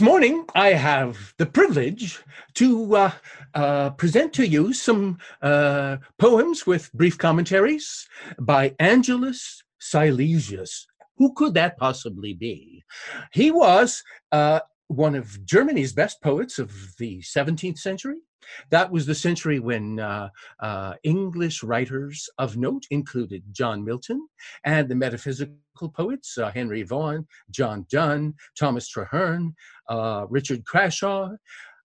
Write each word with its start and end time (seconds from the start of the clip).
This 0.00 0.06
morning, 0.06 0.46
I 0.54 0.68
have 0.68 1.34
the 1.36 1.44
privilege 1.44 2.20
to 2.54 2.96
uh, 2.96 3.12
uh, 3.52 3.90
present 3.90 4.32
to 4.32 4.48
you 4.48 4.72
some 4.72 5.18
uh, 5.42 5.98
poems 6.16 6.66
with 6.66 6.90
brief 6.94 7.18
commentaries 7.18 8.08
by 8.38 8.74
Angelus 8.78 9.62
Silesius. 9.78 10.86
Who 11.18 11.34
could 11.34 11.52
that 11.52 11.76
possibly 11.76 12.32
be? 12.32 12.82
He 13.30 13.50
was 13.50 14.02
uh, 14.32 14.60
one 14.90 15.14
of 15.14 15.44
Germany's 15.44 15.92
best 15.92 16.20
poets 16.20 16.58
of 16.58 16.72
the 16.98 17.20
17th 17.20 17.78
century. 17.78 18.16
That 18.70 18.90
was 18.90 19.06
the 19.06 19.14
century 19.14 19.60
when 19.60 20.00
uh, 20.00 20.30
uh, 20.58 20.94
English 21.04 21.62
writers 21.62 22.28
of 22.38 22.56
note 22.56 22.86
included 22.90 23.44
John 23.52 23.84
Milton 23.84 24.26
and 24.64 24.88
the 24.88 24.96
metaphysical 24.96 25.90
poets 25.94 26.36
uh, 26.36 26.50
Henry 26.50 26.82
Vaughan, 26.82 27.26
John 27.52 27.86
Donne, 27.88 28.34
Thomas 28.58 28.90
Traherne, 28.90 29.54
uh, 29.88 30.26
Richard 30.28 30.64
Crashaw. 30.64 31.36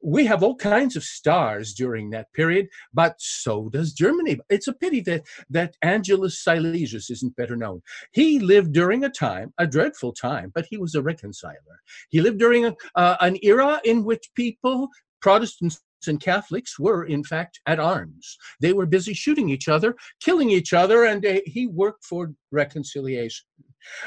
We 0.06 0.26
have 0.28 0.44
all 0.44 0.56
kinds 0.56 0.96
of 0.96 1.04
stars 1.04 1.74
during 1.74 2.12
that 2.12 2.32
period, 2.34 2.68
but 2.94 3.16
so 3.18 3.70
does 3.70 3.92
Germany. 3.92 4.38
It's 4.50 4.68
a 4.68 4.74
pity 4.74 5.02
that 5.02 5.24
that 5.50 5.76
Angelus 5.82 6.44
Silesius 6.44 7.10
isn't 7.10 7.36
better 7.36 7.56
known. 7.56 7.82
He 8.12 8.40
lived 8.40 8.72
during 8.72 9.04
a 9.04 9.10
time, 9.10 9.52
a 9.58 9.66
dreadful 9.66 10.14
time, 10.14 10.52
but 10.54 10.68
he 10.70 10.78
was 10.78 10.94
a 10.94 11.02
reconciler. 11.02 11.82
He 12.10 12.22
lived 12.22 12.38
during 12.38 12.66
a, 12.66 12.76
uh, 12.94 13.18
an 13.20 13.38
era 13.42 13.82
in 13.84 14.04
which 14.04 14.30
people, 14.36 14.90
Protestants 15.22 15.82
and 16.08 16.22
Catholics 16.22 16.78
were, 16.78 17.06
in 17.06 17.24
fact, 17.24 17.60
at 17.66 17.80
arms. 17.80 18.38
They 18.62 18.74
were 18.74 18.86
busy 18.86 19.16
shooting 19.16 19.50
each 19.50 19.68
other, 19.68 19.96
killing 20.22 20.52
each 20.52 20.72
other, 20.72 21.06
and 21.06 21.26
uh, 21.26 21.40
he 21.48 21.66
worked 21.66 22.06
for 22.06 22.32
reconciliation. 22.52 23.48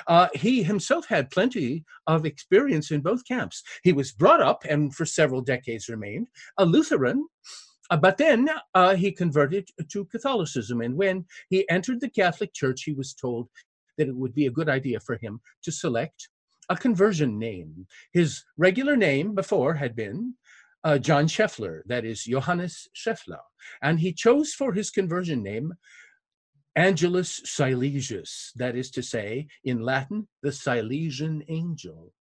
Uh, 0.06 0.28
he 0.34 0.62
himself 0.62 1.06
had 1.06 1.30
plenty 1.30 1.84
of 2.06 2.26
experience 2.26 2.90
in 2.90 3.00
both 3.00 3.26
camps. 3.26 3.62
He 3.82 3.92
was 3.92 4.12
brought 4.12 4.40
up 4.40 4.64
and 4.68 4.94
for 4.94 5.06
several 5.06 5.40
decades 5.40 5.88
remained 5.88 6.28
a 6.58 6.64
Lutheran. 6.64 7.26
Uh, 7.90 7.96
but 7.96 8.18
then 8.18 8.48
uh, 8.74 8.94
he 8.94 9.10
converted 9.10 9.68
to 9.90 10.04
Catholicism. 10.06 10.80
And 10.80 10.96
when 10.96 11.24
he 11.48 11.68
entered 11.70 12.00
the 12.00 12.10
Catholic 12.10 12.52
Church, 12.52 12.82
he 12.84 12.92
was 12.92 13.14
told 13.14 13.48
that 13.96 14.08
it 14.08 14.16
would 14.16 14.34
be 14.34 14.46
a 14.46 14.50
good 14.50 14.68
idea 14.68 15.00
for 15.00 15.16
him 15.16 15.40
to 15.62 15.72
select 15.72 16.28
a 16.68 16.76
conversion 16.76 17.38
name. 17.38 17.86
His 18.12 18.44
regular 18.56 18.96
name 18.96 19.34
before 19.34 19.74
had 19.74 19.96
been 19.96 20.34
uh, 20.84 20.98
John 20.98 21.26
Scheffler, 21.26 21.80
that 21.86 22.04
is 22.04 22.24
Johannes 22.24 22.88
Scheffler. 22.94 23.40
And 23.82 23.98
he 23.98 24.12
chose 24.12 24.52
for 24.52 24.72
his 24.72 24.90
conversion 24.90 25.42
name 25.42 25.72
Angelus 26.78 27.40
Silesius, 27.44 28.52
that 28.54 28.76
is 28.76 28.88
to 28.92 29.02
say, 29.02 29.48
in 29.64 29.80
Latin, 29.80 30.28
the 30.44 30.52
Silesian 30.52 31.42
angel. 31.48 32.12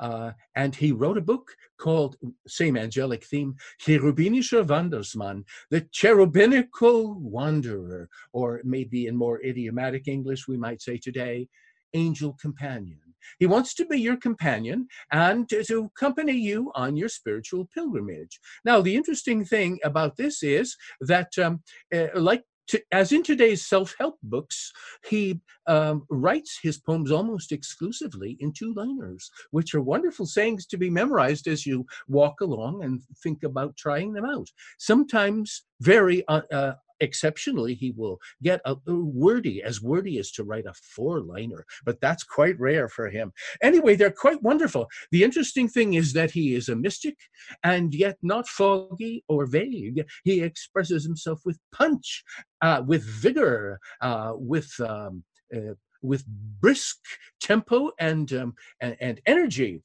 Uh, 0.00 0.30
and 0.54 0.74
he 0.74 0.90
wrote 0.90 1.18
a 1.18 1.28
book 1.32 1.54
called, 1.78 2.16
same 2.46 2.78
angelic 2.78 3.24
theme, 3.24 3.54
Cherubinischer 3.78 4.66
Wandersmann, 4.66 5.44
the 5.70 5.82
cherubinical 5.92 7.20
wanderer, 7.20 8.08
or 8.32 8.62
maybe 8.64 9.06
in 9.06 9.14
more 9.14 9.44
idiomatic 9.44 10.08
English, 10.08 10.48
we 10.48 10.56
might 10.56 10.80
say 10.80 10.96
today, 10.96 11.46
angel 11.92 12.38
companion. 12.40 13.00
He 13.38 13.44
wants 13.44 13.74
to 13.74 13.84
be 13.84 14.00
your 14.00 14.16
companion 14.16 14.88
and 15.12 15.46
to, 15.50 15.62
to, 15.64 15.90
accompany 15.94 16.32
you 16.32 16.72
on 16.74 16.96
your 16.96 17.10
spiritual 17.10 17.68
pilgrimage. 17.74 18.40
Now, 18.64 18.80
the 18.80 18.96
interesting 18.96 19.44
thing 19.44 19.78
about 19.84 20.16
this 20.16 20.42
is 20.42 20.74
that, 21.02 21.36
um, 21.36 21.62
uh, 21.94 22.06
like 22.14 22.44
to, 22.68 22.82
as 22.92 23.12
in 23.12 23.22
today's 23.22 23.66
self-help 23.66 24.18
books, 24.22 24.72
he 25.08 25.40
um, 25.66 26.04
writes 26.10 26.58
his 26.62 26.78
poems 26.78 27.10
almost 27.10 27.52
exclusively 27.52 28.36
in 28.40 28.52
two-liners, 28.52 29.30
which 29.50 29.74
are 29.74 29.82
wonderful 29.82 30.26
sayings 30.26 30.66
to 30.66 30.76
be 30.76 30.90
memorized 30.90 31.46
as 31.46 31.66
you 31.66 31.86
walk 32.08 32.40
along 32.40 32.84
and 32.84 33.02
think 33.22 33.42
about 33.42 33.76
trying 33.76 34.12
them 34.12 34.24
out. 34.24 34.48
Sometimes 34.78 35.62
very 35.80 36.26
uh, 36.28 36.42
uh, 36.52 36.72
exceptionally 37.00 37.74
he 37.74 37.92
will 37.96 38.18
get 38.42 38.60
a, 38.64 38.72
a, 38.86 38.94
wordy 38.94 39.62
as 39.62 39.82
wordy 39.82 40.18
as 40.18 40.30
to 40.32 40.44
write 40.44 40.66
a 40.66 40.74
four 40.74 41.20
liner 41.20 41.64
but 41.84 42.00
that's 42.00 42.24
quite 42.24 42.58
rare 42.58 42.88
for 42.88 43.08
him. 43.08 43.32
Anyway 43.62 43.94
they're 43.94 44.10
quite 44.10 44.42
wonderful. 44.42 44.86
The 45.10 45.24
interesting 45.24 45.68
thing 45.68 45.94
is 45.94 46.12
that 46.12 46.30
he 46.30 46.54
is 46.54 46.68
a 46.68 46.76
mystic 46.76 47.16
and 47.62 47.94
yet 47.94 48.16
not 48.22 48.46
foggy 48.48 49.24
or 49.28 49.46
vague. 49.46 50.04
He 50.24 50.40
expresses 50.42 51.04
himself 51.04 51.40
with 51.44 51.58
punch 51.72 52.22
uh, 52.62 52.82
with 52.86 53.04
vigor 53.04 53.78
uh, 54.00 54.32
with 54.34 54.72
um, 54.80 55.24
uh, 55.54 55.74
with 56.02 56.24
brisk 56.26 56.98
tempo 57.40 57.90
and, 57.98 58.32
um, 58.32 58.54
and, 58.80 58.96
and 59.00 59.20
energy 59.26 59.82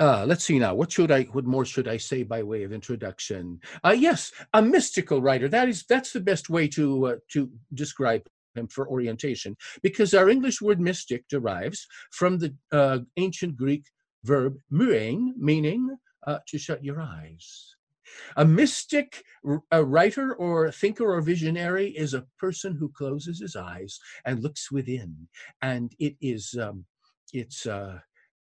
uh, 0.00 0.24
let's 0.26 0.44
see 0.44 0.58
now. 0.58 0.74
What 0.74 0.90
should 0.92 1.10
I? 1.10 1.22
What 1.24 1.44
more 1.44 1.64
should 1.64 1.88
I 1.88 1.96
say 1.98 2.22
by 2.22 2.42
way 2.42 2.64
of 2.64 2.72
introduction? 2.72 3.60
Uh, 3.84 3.94
yes, 3.96 4.32
a 4.52 4.60
mystical 4.62 5.22
writer. 5.22 5.48
That 5.48 5.68
is 5.68 5.84
that's 5.88 6.12
the 6.12 6.20
best 6.20 6.50
way 6.50 6.68
to 6.68 7.06
uh, 7.06 7.16
to 7.32 7.50
describe 7.72 8.22
him 8.54 8.68
for 8.68 8.88
orientation, 8.88 9.56
because 9.82 10.14
our 10.14 10.28
English 10.28 10.60
word 10.60 10.80
mystic 10.80 11.26
derives 11.28 11.86
from 12.10 12.38
the 12.38 12.54
uh, 12.72 12.98
ancient 13.16 13.56
Greek 13.56 13.84
verb 14.24 14.56
muein, 14.72 15.32
meaning 15.36 15.96
uh, 16.26 16.38
to 16.48 16.58
shut 16.58 16.82
your 16.84 17.00
eyes. 17.00 17.74
A 18.36 18.44
mystic, 18.44 19.24
a 19.72 19.84
writer 19.84 20.34
or 20.34 20.70
thinker 20.70 21.12
or 21.12 21.20
visionary 21.20 21.88
is 21.90 22.14
a 22.14 22.26
person 22.38 22.76
who 22.76 22.90
closes 22.90 23.40
his 23.40 23.56
eyes 23.56 23.98
and 24.24 24.42
looks 24.42 24.70
within, 24.70 25.28
and 25.62 25.94
it 25.98 26.16
is 26.20 26.54
um, 26.60 26.84
it's 27.32 27.66
uh, 27.66 27.98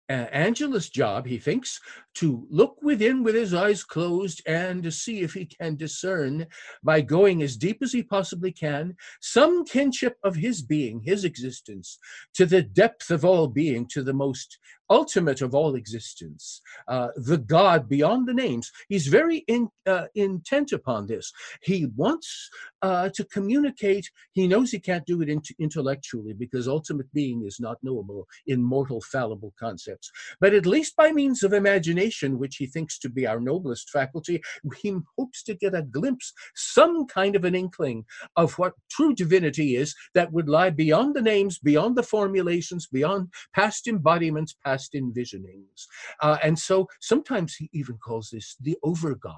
Angelus' 0.09 0.90
job, 0.90 1.25
he 1.25 1.38
thinks, 1.38 1.80
to 2.16 2.46
look 2.50 2.81
within 2.81 3.24
with 3.24 3.36
his 3.36 3.53
eyes 3.53 3.84
closed 3.84 4.41
and 4.46 4.84
to 4.84 4.91
see 4.91 5.22
if 5.22 5.34
he 5.34 5.46
can 5.46 5.75
discern, 5.75 6.47
by 6.84 7.02
going 7.02 7.41
as 7.41 7.58
deep 7.58 7.81
as 7.81 7.94
he 7.94 8.03
possibly 8.03 8.52
can, 8.52 8.96
some 9.22 9.66
kinship 9.66 10.18
of 10.24 10.36
his 10.36 10.62
being, 10.62 11.02
his 11.02 11.24
existence, 11.24 11.97
to 12.34 12.46
the 12.46 12.62
depth 12.62 13.12
of 13.12 13.24
all 13.24 13.47
being, 13.47 13.88
to 13.88 14.03
the 14.03 14.13
most 14.13 14.59
ultimate 14.94 15.42
of 15.42 15.54
all 15.56 15.76
existence, 15.76 16.62
uh, 16.88 17.09
the 17.16 17.38
God 17.38 17.90
beyond 17.90 18.28
the 18.28 18.34
names. 18.34 18.72
He's 18.88 19.08
very 19.08 19.38
in, 19.48 19.70
uh, 19.86 20.06
intent 20.16 20.72
upon 20.72 21.08
this. 21.08 21.31
He 21.62 21.88
wants 21.96 22.50
uh, 22.81 23.09
to 23.16 23.26
communicate. 23.26 24.09
He 24.34 24.48
knows 24.48 24.72
he 24.72 24.80
can't 24.80 25.06
do 25.06 25.22
it 25.22 25.30
int 25.30 25.48
intellectually 25.59 26.34
because 26.34 26.68
ultimate 26.68 27.12
being 27.14 27.44
is 27.44 27.59
not 27.59 27.78
knowable 27.81 28.28
in 28.46 28.62
mortal, 28.62 29.02
fallible 29.02 29.54
concepts. 29.59 30.12
But 30.40 30.54
at 30.54 30.66
least 30.66 30.96
by 30.96 31.12
means 31.12 31.44
of 31.44 31.54
imagination, 31.54 32.40
which 32.40 32.58
he 32.58 32.68
thinks 32.68 33.00
to 33.00 33.10
be 33.10 33.25
our 33.25 33.40
noblest 33.40 33.90
faculty, 33.90 34.42
he 34.81 34.96
hopes 35.18 35.44
to 35.44 35.56
get 35.56 35.74
a 35.74 35.81
glimpse, 35.81 36.34
some 36.56 37.08
kind 37.08 37.36
of 37.36 37.46
an 37.46 37.56
inkling 37.56 38.06
of 38.36 38.54
what 38.60 38.74
true 38.92 39.14
divinity 39.14 39.75
is 39.75 39.96
that 40.14 40.31
would 40.31 40.50
lie 40.50 40.70
beyond 40.70 41.16
the 41.16 41.22
names, 41.22 41.58
beyond 41.60 41.96
the 41.96 42.04
formulations, 42.04 42.88
beyond 42.88 43.30
past 43.56 43.88
embodiments, 43.88 44.56
past 44.66 44.82
past 44.83 44.94
envisionings. 44.94 45.88
Uh, 46.21 46.38
and 46.44 46.57
so 46.57 46.88
sometimes 46.99 47.55
he 47.55 47.69
even 47.73 47.97
calls 47.97 48.29
this 48.31 48.55
the 48.61 48.77
over 48.83 49.16
God. 49.16 49.35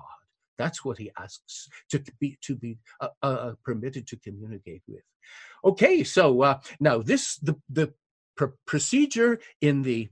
That's 0.57 0.85
what 0.85 0.97
he 0.97 1.11
asks 1.19 1.67
to 1.89 2.01
be 2.19 2.37
to 2.41 2.55
be 2.55 2.77
uh, 3.01 3.09
uh, 3.21 3.51
permitted 3.63 4.07
to 4.07 4.17
communicate 4.17 4.83
with. 4.87 5.03
Okay, 5.63 6.03
so 6.03 6.41
uh, 6.41 6.59
now 6.79 6.99
this 7.01 7.37
the 7.37 7.55
the 7.69 7.93
pr 8.37 8.45
procedure 8.65 9.39
in 9.61 9.81
the 9.81 10.09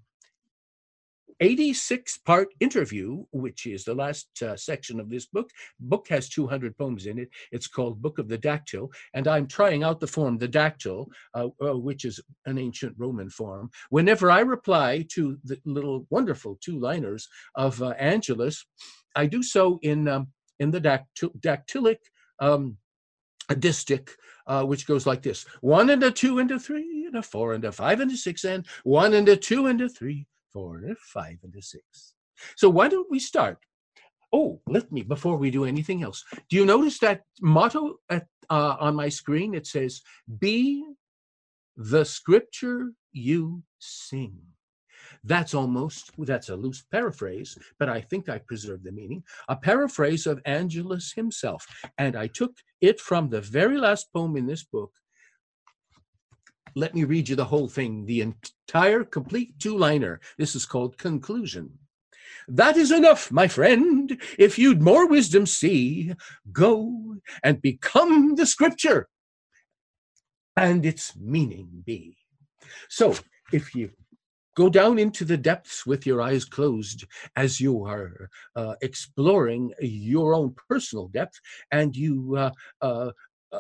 86 1.39 2.17
part 2.19 2.49
interview, 2.59 3.23
which 3.31 3.66
is 3.66 3.83
the 3.83 3.94
last 3.94 4.27
uh, 4.41 4.55
section 4.55 4.99
of 4.99 5.09
this 5.09 5.25
book. 5.25 5.49
Book 5.79 6.07
has 6.09 6.29
200 6.29 6.77
poems 6.77 7.05
in 7.05 7.19
it. 7.19 7.30
It's 7.51 7.68
called 7.68 8.01
Book 8.01 8.19
of 8.19 8.27
the 8.27 8.38
Dactyl, 8.38 8.91
and 9.13 9.27
I'm 9.27 9.47
trying 9.47 9.83
out 9.83 10.00
the 10.00 10.07
form, 10.07 10.38
the 10.38 10.47
dactyl, 10.47 11.07
uh, 11.33 11.47
uh, 11.62 11.77
which 11.77 12.06
is 12.06 12.19
an 12.45 12.57
ancient 12.57 12.95
Roman 12.97 13.30
form. 13.30 13.69
Whenever 13.89 14.31
I 14.31 14.41
reply 14.41 15.06
to 15.12 15.38
the 15.44 15.59
little 15.65 16.07
wonderful 16.09 16.57
two 16.62 16.80
liners 16.80 17.27
of 17.56 17.81
uh, 17.81 17.94
Angelus, 18.00 18.65
I 19.15 19.27
do 19.27 19.44
so 19.44 19.79
in 19.81 20.07
um, 20.07 20.27
in 20.59 20.71
the 20.71 20.81
dactyl 20.81 21.31
dactylic 21.39 22.00
um, 22.39 22.77
distich, 23.50 24.09
uh, 24.47 24.63
which 24.63 24.88
goes 24.88 25.06
like 25.06 25.21
this: 25.21 25.45
one 25.62 25.89
and 25.89 26.03
a 26.03 26.12
two 26.12 26.39
and 26.39 26.51
a 26.51 26.59
three 26.59 27.06
and 27.06 27.15
a 27.15 27.21
four 27.21 27.53
and 27.53 27.65
a 27.65 27.71
five 27.71 28.00
and 28.00 28.12
a 28.12 28.18
six 28.18 28.44
and 28.44 28.65
one 28.83 29.13
and 29.13 29.29
a 29.29 29.38
two 29.38 29.68
and 29.68 29.81
a 29.81 29.89
three 29.89 30.25
four, 30.53 30.81
five, 31.00 31.38
and 31.44 31.53
a 31.55 31.61
six. 31.61 32.13
So 32.55 32.69
why 32.69 32.88
don't 32.88 33.11
we 33.11 33.19
start? 33.19 33.57
Oh, 34.31 34.61
let 34.67 34.91
me, 34.91 35.03
before 35.03 35.38
we 35.38 35.51
do 35.51 35.65
anything 35.65 36.03
else, 36.03 36.23
do 36.50 36.55
you 36.55 36.65
notice 36.65 36.97
that 37.00 37.21
motto 37.41 38.00
at, 38.09 38.25
uh, 38.50 38.77
on 38.79 38.95
my 38.95 39.09
screen? 39.09 39.53
It 39.53 39.67
says, 39.67 40.01
be 40.39 40.83
the 41.77 42.03
scripture 42.03 42.91
you 43.11 43.61
sing. 43.79 44.39
That's 45.23 45.53
almost, 45.53 46.11
that's 46.17 46.50
a 46.50 46.55
loose 46.55 46.83
paraphrase, 46.91 47.57
but 47.79 47.89
I 47.89 48.01
think 48.01 48.27
I 48.27 48.39
preserved 48.39 48.83
the 48.83 48.91
meaning. 48.91 49.23
A 49.47 49.55
paraphrase 49.55 50.25
of 50.25 50.41
Angelus 50.45 51.13
himself. 51.13 51.65
And 51.97 52.15
I 52.15 52.27
took 52.27 52.57
it 52.81 53.00
from 53.00 53.29
the 53.29 53.41
very 53.41 53.77
last 53.77 54.11
poem 54.13 54.35
in 54.35 54.47
this 54.47 54.63
book, 54.63 54.91
let 56.75 56.96
me 56.96 57.04
read 57.04 57.30
you 57.30 57.36
the 57.36 57.46
whole 57.46 57.68
thing, 57.68 58.06
the 58.06 58.22
entire 58.22 59.04
complete 59.04 59.60
two 59.60 59.78
liner. 59.78 60.20
This 60.38 60.56
is 60.56 60.66
called 60.66 60.98
conclusion. 60.98 61.78
That 62.48 62.78
is 62.78 62.92
enough, 62.92 63.31
my 63.31 63.48
friend. 63.48 64.20
If 64.38 64.60
you'd 64.60 64.81
more 64.81 65.08
wisdom 65.08 65.46
see, 65.46 66.14
go 66.52 67.18
and 67.44 67.62
become 67.62 68.36
the 68.36 68.46
scripture 68.46 69.08
and 70.58 70.86
its 70.86 71.16
meaning 71.16 71.84
be. 71.86 72.18
So 72.90 73.16
if 73.52 73.74
you 73.75 73.92
go 74.56 74.70
down 74.70 75.00
into 75.00 75.25
the 75.25 75.38
depths 75.38 75.86
with 75.86 76.06
your 76.06 76.22
eyes 76.22 76.46
closed 76.46 77.06
as 77.36 77.60
you 77.60 77.86
are 77.86 78.30
uh, 78.56 78.75
exploring 78.81 79.74
your 79.80 80.36
own 80.36 80.56
personal 80.70 81.08
depth 81.08 81.40
and 81.72 81.96
you 81.96 82.36
uh, 82.38 82.52
uh, 82.81 83.12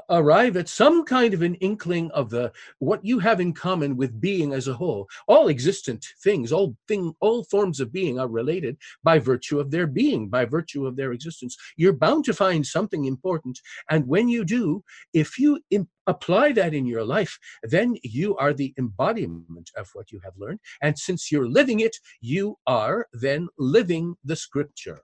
arrive 0.09 0.57
at 0.57 0.69
some 0.69 1.03
kind 1.05 1.33
of 1.33 1.41
an 1.41 1.55
inkling 1.55 2.11
of 2.11 2.29
the 2.29 2.51
what 2.79 3.03
you 3.03 3.19
have 3.19 3.39
in 3.39 3.53
common 3.53 3.95
with 3.95 4.19
being 4.19 4.53
as 4.53 4.67
a 4.67 4.73
whole. 4.73 5.07
All 5.27 5.47
existent 5.47 6.05
things 6.23 6.51
all 6.51 6.75
thing 6.87 7.13
all 7.19 7.43
forms 7.45 7.79
of 7.79 7.91
being 7.91 8.19
are 8.19 8.27
related 8.27 8.77
by 9.03 9.19
virtue 9.19 9.59
of 9.59 9.71
their 9.71 9.87
being 9.87 10.29
by 10.29 10.45
virtue 10.45 10.85
of 10.85 10.95
their 10.95 11.11
existence. 11.11 11.55
You're 11.77 11.93
bound 11.93 12.25
to 12.25 12.33
find 12.33 12.65
something 12.65 13.05
important 13.05 13.59
and 13.89 14.07
when 14.07 14.27
you 14.27 14.45
do 14.45 14.83
if 15.13 15.37
you 15.37 15.59
Im- 15.69 15.89
apply 16.07 16.51
that 16.51 16.73
in 16.73 16.85
your 16.85 17.03
life 17.03 17.37
then 17.63 17.95
you 18.03 18.35
are 18.37 18.53
the 18.53 18.73
embodiment 18.77 19.71
of 19.77 19.89
what 19.93 20.11
you 20.11 20.19
have 20.23 20.33
learned 20.37 20.59
and 20.81 20.97
since 20.99 21.31
you're 21.31 21.47
living 21.47 21.79
it 21.79 21.95
you 22.19 22.57
are 22.67 23.07
then 23.13 23.47
living 23.57 24.15
the 24.23 24.35
scripture 24.35 25.01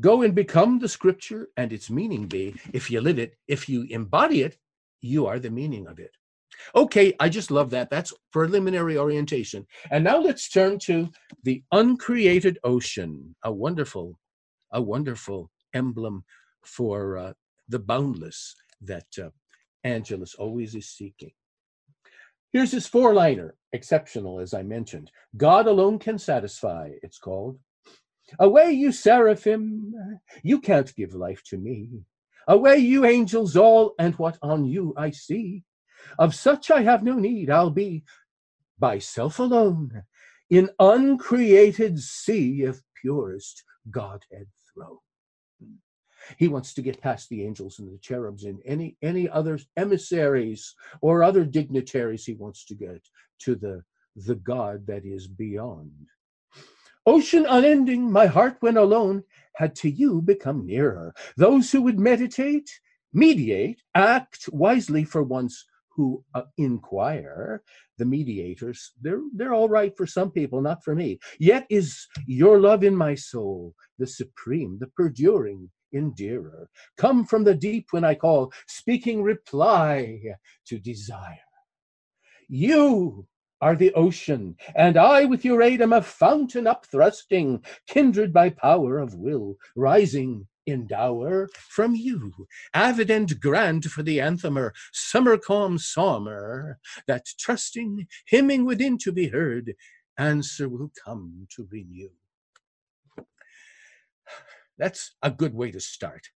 Go 0.00 0.22
and 0.22 0.34
become 0.34 0.78
the 0.78 0.88
scripture 0.88 1.48
and 1.56 1.72
its 1.72 1.90
meaning 1.90 2.26
be. 2.26 2.54
If 2.72 2.90
you 2.90 3.00
live 3.00 3.18
it, 3.18 3.36
if 3.48 3.68
you 3.68 3.86
embody 3.90 4.42
it, 4.42 4.56
you 5.02 5.26
are 5.26 5.38
the 5.38 5.50
meaning 5.50 5.86
of 5.86 5.98
it. 5.98 6.12
Okay, 6.74 7.14
I 7.20 7.28
just 7.28 7.50
love 7.50 7.70
that. 7.70 7.90
That's 7.90 8.12
preliminary 8.32 8.96
orientation. 8.98 9.66
And 9.90 10.04
now 10.04 10.18
let's 10.18 10.48
turn 10.48 10.78
to 10.80 11.08
the 11.42 11.62
uncreated 11.72 12.58
ocean, 12.64 13.34
a 13.44 13.52
wonderful, 13.52 14.18
a 14.72 14.80
wonderful 14.80 15.50
emblem 15.74 16.24
for 16.64 17.18
uh, 17.18 17.32
the 17.68 17.78
boundless 17.78 18.54
that 18.82 19.06
uh, 19.22 19.30
Angelus 19.84 20.34
always 20.34 20.74
is 20.74 20.88
seeking. 20.88 21.32
Here's 22.52 22.72
his 22.72 22.86
four 22.86 23.14
liner, 23.14 23.54
exceptional, 23.72 24.40
as 24.40 24.54
I 24.54 24.62
mentioned. 24.62 25.10
God 25.36 25.66
alone 25.66 25.98
can 25.98 26.18
satisfy, 26.18 26.90
it's 27.02 27.18
called. 27.18 27.58
Away, 28.38 28.72
you 28.72 28.92
seraphim, 28.92 29.94
you 30.42 30.60
can't 30.60 30.94
give 30.94 31.14
life 31.14 31.42
to 31.46 31.58
me. 31.58 31.88
Away, 32.46 32.78
you 32.78 33.04
angels 33.04 33.56
all, 33.56 33.94
and 33.98 34.14
what 34.16 34.38
on 34.42 34.64
you 34.64 34.94
I 34.96 35.10
see. 35.10 35.64
Of 36.18 36.34
such 36.34 36.70
I 36.70 36.82
have 36.82 37.02
no 37.02 37.14
need, 37.14 37.50
I'll 37.50 37.70
be 37.70 38.04
by 38.78 38.98
self 38.98 39.38
alone 39.38 40.04
in 40.48 40.70
uncreated 40.78 41.98
sea 42.00 42.64
of 42.64 42.82
purest 43.00 43.62
Godhead 43.90 44.48
throne. 44.72 44.98
He 46.36 46.48
wants 46.48 46.74
to 46.74 46.82
get 46.82 47.00
past 47.00 47.28
the 47.28 47.44
angels 47.44 47.78
and 47.78 47.92
the 47.92 47.98
cherubs 47.98 48.44
and 48.44 48.60
any 48.64 48.96
any 49.02 49.28
other 49.28 49.58
emissaries 49.76 50.74
or 51.00 51.22
other 51.22 51.44
dignitaries. 51.44 52.24
He 52.24 52.34
wants 52.34 52.64
to 52.66 52.74
get 52.74 53.02
to 53.40 53.54
the 53.54 53.82
the 54.16 54.34
God 54.34 54.86
that 54.86 55.04
is 55.04 55.26
beyond. 55.26 55.92
Ocean 57.06 57.46
unending, 57.48 58.10
my 58.10 58.26
heart 58.26 58.56
when 58.60 58.76
alone 58.76 59.24
had 59.56 59.74
to 59.76 59.90
you 59.90 60.20
become 60.22 60.66
nearer. 60.66 61.14
Those 61.36 61.72
who 61.72 61.82
would 61.82 61.98
meditate, 61.98 62.70
mediate, 63.12 63.82
act 63.94 64.48
wisely 64.52 65.04
for 65.04 65.22
once 65.22 65.64
who 65.96 66.24
uh, 66.34 66.42
inquire, 66.56 67.62
the 67.98 68.04
mediators, 68.04 68.92
they're, 69.00 69.20
they're 69.34 69.52
all 69.52 69.68
right 69.68 69.94
for 69.96 70.06
some 70.06 70.30
people, 70.30 70.60
not 70.62 70.82
for 70.84 70.94
me. 70.94 71.18
Yet 71.38 71.66
is 71.68 72.06
your 72.26 72.58
love 72.60 72.84
in 72.84 72.96
my 72.96 73.14
soul 73.14 73.74
the 73.98 74.06
supreme, 74.06 74.78
the 74.80 74.86
perduring, 74.88 75.70
endearer. 75.92 76.68
Come 76.96 77.26
from 77.26 77.44
the 77.44 77.54
deep 77.54 77.88
when 77.90 78.04
I 78.04 78.14
call, 78.14 78.52
speaking 78.66 79.22
reply 79.22 80.20
to 80.66 80.78
desire. 80.78 81.36
You 82.48 83.26
are 83.60 83.76
the 83.76 83.92
ocean, 83.94 84.56
and 84.74 84.96
I 84.96 85.24
with 85.24 85.44
your 85.44 85.62
aid 85.62 85.82
am 85.82 85.92
a 85.92 86.02
fountain 86.02 86.64
upthrusting, 86.64 87.64
kindred 87.86 88.32
by 88.32 88.50
power 88.50 88.98
of 88.98 89.14
will, 89.14 89.56
rising 89.76 90.46
in 90.66 90.86
dower 90.86 91.48
from 91.54 91.94
you, 91.94 92.46
avid 92.72 93.10
and 93.10 93.40
grand 93.40 93.84
for 93.90 94.02
the 94.02 94.18
anthemer, 94.18 94.72
summer 94.92 95.36
calm 95.36 95.78
psalmer, 95.78 96.78
that 97.06 97.26
trusting, 97.38 98.06
hymning 98.26 98.64
within 98.64 98.98
to 98.98 99.12
be 99.12 99.28
heard, 99.28 99.74
answer 100.16 100.68
will 100.68 100.92
come 101.04 101.46
to 101.54 101.68
renew. 101.70 102.10
That's 104.78 105.14
a 105.22 105.30
good 105.30 105.54
way 105.54 105.70
to 105.70 105.80
start. 105.80 106.30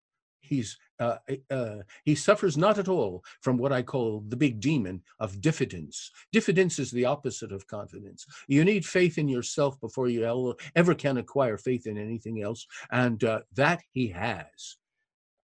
He's 0.53 0.77
uh, 0.99 1.17
uh, 1.49 1.77
he 2.05 2.15
suffers 2.15 2.55
not 2.55 2.77
at 2.77 2.87
all 2.87 3.23
from 3.41 3.57
what 3.57 3.73
I 3.73 3.81
call 3.81 4.23
the 4.27 4.35
big 4.45 4.59
demon 4.59 5.01
of 5.19 5.41
diffidence. 5.41 6.11
Diffidence 6.31 6.77
is 6.77 6.91
the 6.91 7.05
opposite 7.05 7.51
of 7.51 7.67
confidence. 7.67 8.25
You 8.47 8.63
need 8.63 8.85
faith 8.85 9.17
in 9.17 9.27
yourself 9.27 9.79
before 9.81 10.09
you 10.09 10.55
ever 10.75 10.93
can 10.95 11.17
acquire 11.17 11.57
faith 11.57 11.87
in 11.87 11.97
anything 11.97 12.43
else, 12.43 12.67
and 12.91 13.23
uh, 13.23 13.39
that 13.55 13.81
he 13.91 14.07
has. 14.09 14.77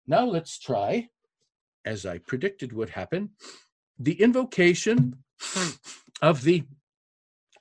Now 0.06 0.24
let's 0.24 0.58
try, 0.58 1.08
as 1.84 2.04
I 2.04 2.18
predicted 2.18 2.72
would 2.72 2.90
happen, 2.90 3.30
the 3.98 4.20
invocation 4.20 5.16
of 6.20 6.42
the 6.42 6.64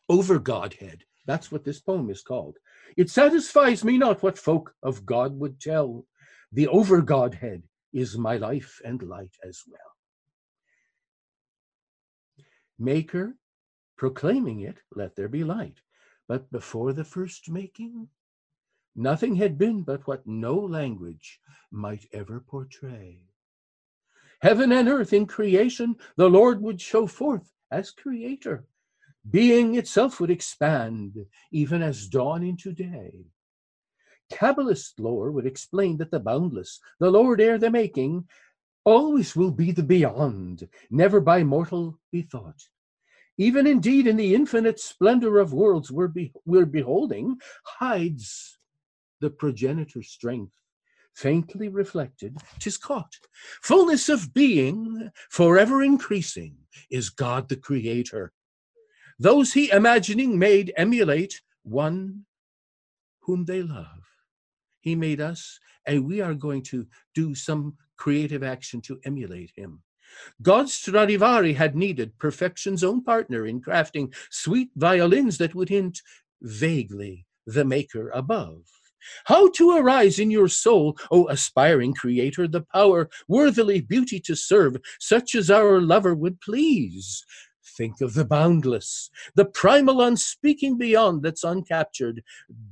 over 0.10 0.40
Godhead. 0.40 1.06
That's 1.26 1.52
what 1.52 1.64
this 1.64 1.80
poem 1.80 2.10
is 2.10 2.24
called. 2.24 2.58
It 2.98 3.10
satisfies 3.10 3.84
me 3.84 3.98
not 3.98 4.24
what 4.24 4.38
folk 4.38 4.74
of 4.84 5.06
God 5.06 5.40
would 5.40 5.60
tell. 5.62 6.06
The 6.52 6.68
over 6.68 7.02
Godhead 7.02 7.64
is 7.94 8.18
my 8.18 8.38
life 8.38 8.82
and 8.84 9.02
light 9.04 9.36
as 9.44 9.64
well. 9.68 9.80
Maker, 12.80 13.36
proclaiming 13.98 14.62
it, 14.62 14.78
let 14.96 15.16
there 15.16 15.28
be 15.28 15.44
light. 15.44 15.82
But 16.28 16.52
before 16.52 16.94
the 16.94 17.04
first 17.04 17.50
making, 17.50 18.08
nothing 18.96 19.36
had 19.36 19.58
been 19.58 19.84
but 19.84 20.08
what 20.08 20.26
no 20.26 20.56
language 20.56 21.40
might 21.72 22.06
ever 22.14 22.40
portray. 22.40 23.20
Heaven 24.42 24.72
and 24.72 24.88
earth 24.88 25.12
in 25.12 25.26
creation, 25.26 25.96
the 26.16 26.30
Lord 26.30 26.62
would 26.62 26.80
show 26.80 27.08
forth 27.08 27.52
as 27.72 27.92
creator. 27.92 28.66
Being 29.30 29.76
itself 29.76 30.20
would 30.20 30.32
expand, 30.32 31.26
even 31.52 31.82
as 31.82 32.08
dawn 32.08 32.44
into 32.44 32.72
day. 32.72 33.26
Kabbalist 34.32 35.00
lore 35.00 35.32
would 35.32 35.46
explain 35.46 35.98
that 35.98 36.12
the 36.12 36.20
boundless, 36.20 36.80
the 37.00 37.10
Lord 37.10 37.42
ere 37.42 37.58
the 37.58 37.70
making, 37.70 38.28
always 38.86 39.36
will 39.36 39.52
be 39.52 39.72
the 39.72 39.84
beyond, 39.84 40.68
never 40.90 41.20
by 41.20 41.44
mortal 41.44 42.00
be 42.12 42.22
thought. 42.22 42.62
Even 43.38 43.66
indeed 43.66 44.06
in 44.08 44.18
the 44.18 44.36
infinite 44.36 44.80
splendor 44.80 45.40
of 45.40 45.54
worlds 45.54 45.92
we're, 45.92 46.08
be- 46.08 46.34
we're 46.46 46.66
beholding 46.66 47.38
hides 47.64 48.58
the 49.22 49.30
progenitor 49.30 50.04
strength, 50.04 50.54
faintly 51.14 51.68
reflected, 51.68 52.38
tis 52.60 52.78
caught. 52.78 53.16
Fullness 53.62 54.10
of 54.10 54.34
being, 54.34 55.10
forever 55.30 55.82
increasing, 55.82 56.56
is 56.90 57.10
God 57.10 57.50
the 57.50 57.58
Creator. 57.58 58.32
Those 59.18 59.54
he 59.54 59.70
imagining 59.72 60.40
made 60.40 60.74
emulate 60.78 61.42
one 61.64 62.26
whom 63.22 63.46
they 63.46 63.62
love. 63.62 63.99
He 64.82 64.96
made 64.96 65.22
us, 65.22 65.60
and 65.86 66.06
we 66.06 66.22
are 66.22 66.34
going 66.34 66.64
to 66.64 66.88
do 67.14 67.36
some 67.36 67.76
creative 67.98 68.44
action 68.44 68.82
to 68.82 69.00
emulate 69.04 69.52
him. 69.56 69.82
God 70.42 70.70
Stradivari 70.70 71.54
had 71.54 71.76
needed 71.76 72.18
perfection's 72.18 72.84
own 72.84 73.04
partner 73.04 73.46
in 73.46 73.62
crafting 73.62 74.14
sweet 74.32 74.70
violins 74.76 75.38
that 75.38 75.54
would 75.54 75.70
hint 75.70 76.02
vaguely 76.42 77.26
the 77.46 77.66
maker 77.66 78.10
above. 78.10 78.64
How 79.26 79.50
to 79.52 79.72
arise 79.72 80.20
in 80.20 80.30
your 80.30 80.50
soul, 80.50 80.98
O 81.10 81.28
aspiring 81.30 81.94
creator, 81.94 82.48
the 82.48 82.62
power 82.62 83.10
worthily 83.28 83.82
beauty 83.82 84.20
to 84.22 84.36
serve, 84.36 84.78
such 85.00 85.36
as 85.36 85.50
our 85.50 85.80
lover 85.80 86.14
would 86.14 86.42
please. 86.42 87.24
Think 87.80 88.02
of 88.02 88.14
the 88.14 88.26
boundless, 88.26 89.10
the 89.36 89.46
primal 89.46 90.02
unspeaking 90.02 90.78
beyond 90.78 91.24
that's 91.24 91.46
uncaptured. 91.46 92.18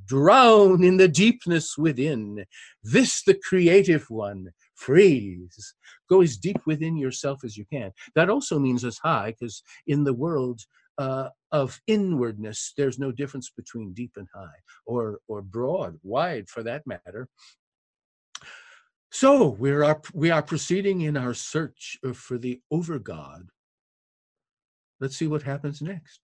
Drown 0.04 0.84
in 0.84 0.98
the 0.98 1.08
deepness 1.08 1.78
within. 1.78 2.44
This, 2.82 3.22
the 3.22 3.38
creative 3.48 4.04
one, 4.10 4.52
freeze. 4.74 5.74
Go 6.10 6.20
as 6.20 6.36
deep 6.36 6.60
within 6.66 6.94
yourself 6.98 7.38
as 7.42 7.56
you 7.56 7.64
can. 7.72 7.90
That 8.16 8.28
also 8.28 8.58
means 8.58 8.84
as 8.84 8.98
high, 8.98 9.30
because 9.32 9.62
in 9.86 10.04
the 10.04 10.12
world 10.12 10.60
uh, 10.98 11.30
of 11.52 11.80
inwardness, 11.86 12.74
there's 12.76 12.98
no 12.98 13.10
difference 13.10 13.48
between 13.48 13.94
deep 13.94 14.12
and 14.16 14.28
high, 14.34 14.60
or 14.84 15.20
or 15.26 15.40
broad, 15.40 15.98
wide 16.02 16.50
for 16.50 16.62
that 16.64 16.86
matter. 16.86 17.30
So 19.10 19.48
we 19.62 19.70
are 19.70 20.02
we 20.12 20.30
are 20.30 20.42
proceeding 20.42 21.00
in 21.00 21.16
our 21.16 21.32
search 21.32 21.98
for 22.12 22.36
the 22.36 22.60
over 22.70 22.98
God. 22.98 23.48
Let's 25.00 25.16
see 25.16 25.26
what 25.26 25.42
happens 25.42 25.80
next. 25.80 26.20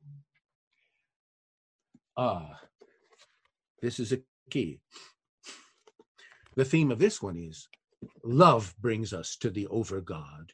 Ah, 2.16 2.61
this 3.83 3.99
is 4.00 4.12
a 4.12 4.21
key. 4.50 4.81
The 6.57 6.64
theme 6.64 6.90
of 6.90 6.99
this 6.99 7.21
one 7.23 7.37
is 7.37 7.69
love 8.23 8.75
brings 8.81 9.12
us 9.12 9.37
to 9.37 9.50
the 9.50 9.66
over 9.69 10.00
God. 10.00 10.52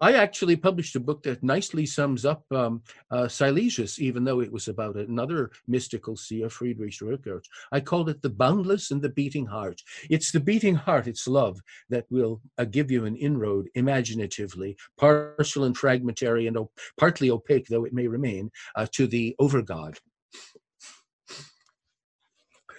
I 0.00 0.14
actually 0.14 0.56
published 0.56 0.96
a 0.96 1.00
book 1.00 1.22
that 1.24 1.42
nicely 1.42 1.86
sums 1.86 2.24
up 2.24 2.44
um, 2.52 2.82
uh, 3.10 3.24
Silesius, 3.24 3.98
even 3.98 4.24
though 4.24 4.40
it 4.40 4.52
was 4.52 4.68
about 4.68 4.96
another 4.96 5.50
mystical 5.66 6.16
seer, 6.16 6.48
Friedrich 6.48 6.98
Rückert. 7.00 7.44
I 7.72 7.80
called 7.80 8.08
it 8.08 8.22
The 8.22 8.30
Boundless 8.30 8.90
and 8.90 9.02
the 9.02 9.08
Beating 9.08 9.46
Heart. 9.46 9.82
It's 10.10 10.30
the 10.30 10.40
beating 10.40 10.74
heart, 10.74 11.06
it's 11.06 11.26
love, 11.26 11.60
that 11.90 12.06
will 12.10 12.40
uh, 12.58 12.64
give 12.64 12.90
you 12.90 13.04
an 13.04 13.16
inroad 13.16 13.68
imaginatively, 13.74 14.76
partial 14.96 15.64
and 15.64 15.76
fragmentary 15.76 16.46
and 16.46 16.56
op- 16.56 16.72
partly 16.98 17.30
opaque, 17.30 17.66
though 17.68 17.84
it 17.84 17.92
may 17.92 18.06
remain, 18.06 18.50
uh, 18.76 18.86
to 18.92 19.06
the 19.06 19.34
over 19.38 19.62
God. 19.62 19.98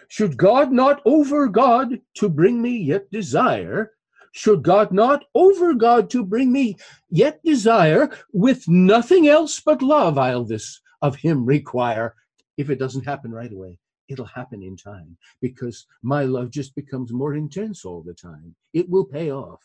Should 0.08 0.38
God 0.38 0.72
not 0.72 1.02
over 1.06 1.48
God 1.48 2.00
to 2.16 2.30
bring 2.30 2.62
me 2.62 2.78
yet 2.78 3.10
desire, 3.12 3.92
should 4.36 4.63
God 4.63 4.92
not 4.92 5.24
over 5.34 5.74
God 5.74 6.10
to 6.10 6.25
bring 6.25 6.51
me 6.51 6.75
yet 7.10 7.42
desire 7.44 8.10
with 8.34 8.68
nothing 8.68 9.30
else 9.30 9.62
but 9.62 9.82
love 9.82 10.18
I'll 10.18 10.44
this 10.44 10.82
of 11.01 11.15
him 11.15 11.46
require. 11.46 12.15
If 12.58 12.70
it 12.70 12.77
doesn't 12.77 13.06
happen 13.06 13.32
right 13.32 13.51
away, 13.51 13.80
it'll 14.10 14.25
happen 14.25 14.62
in 14.62 14.75
time 14.75 15.15
because 15.42 15.88
my 16.04 16.24
love 16.24 16.51
just 16.51 16.75
becomes 16.75 17.13
more 17.13 17.34
intense 17.34 17.86
all 17.86 18.01
the 18.01 18.13
time. 18.13 18.54
It 18.74 18.89
will 18.89 19.06
pay 19.06 19.32
off. 19.32 19.62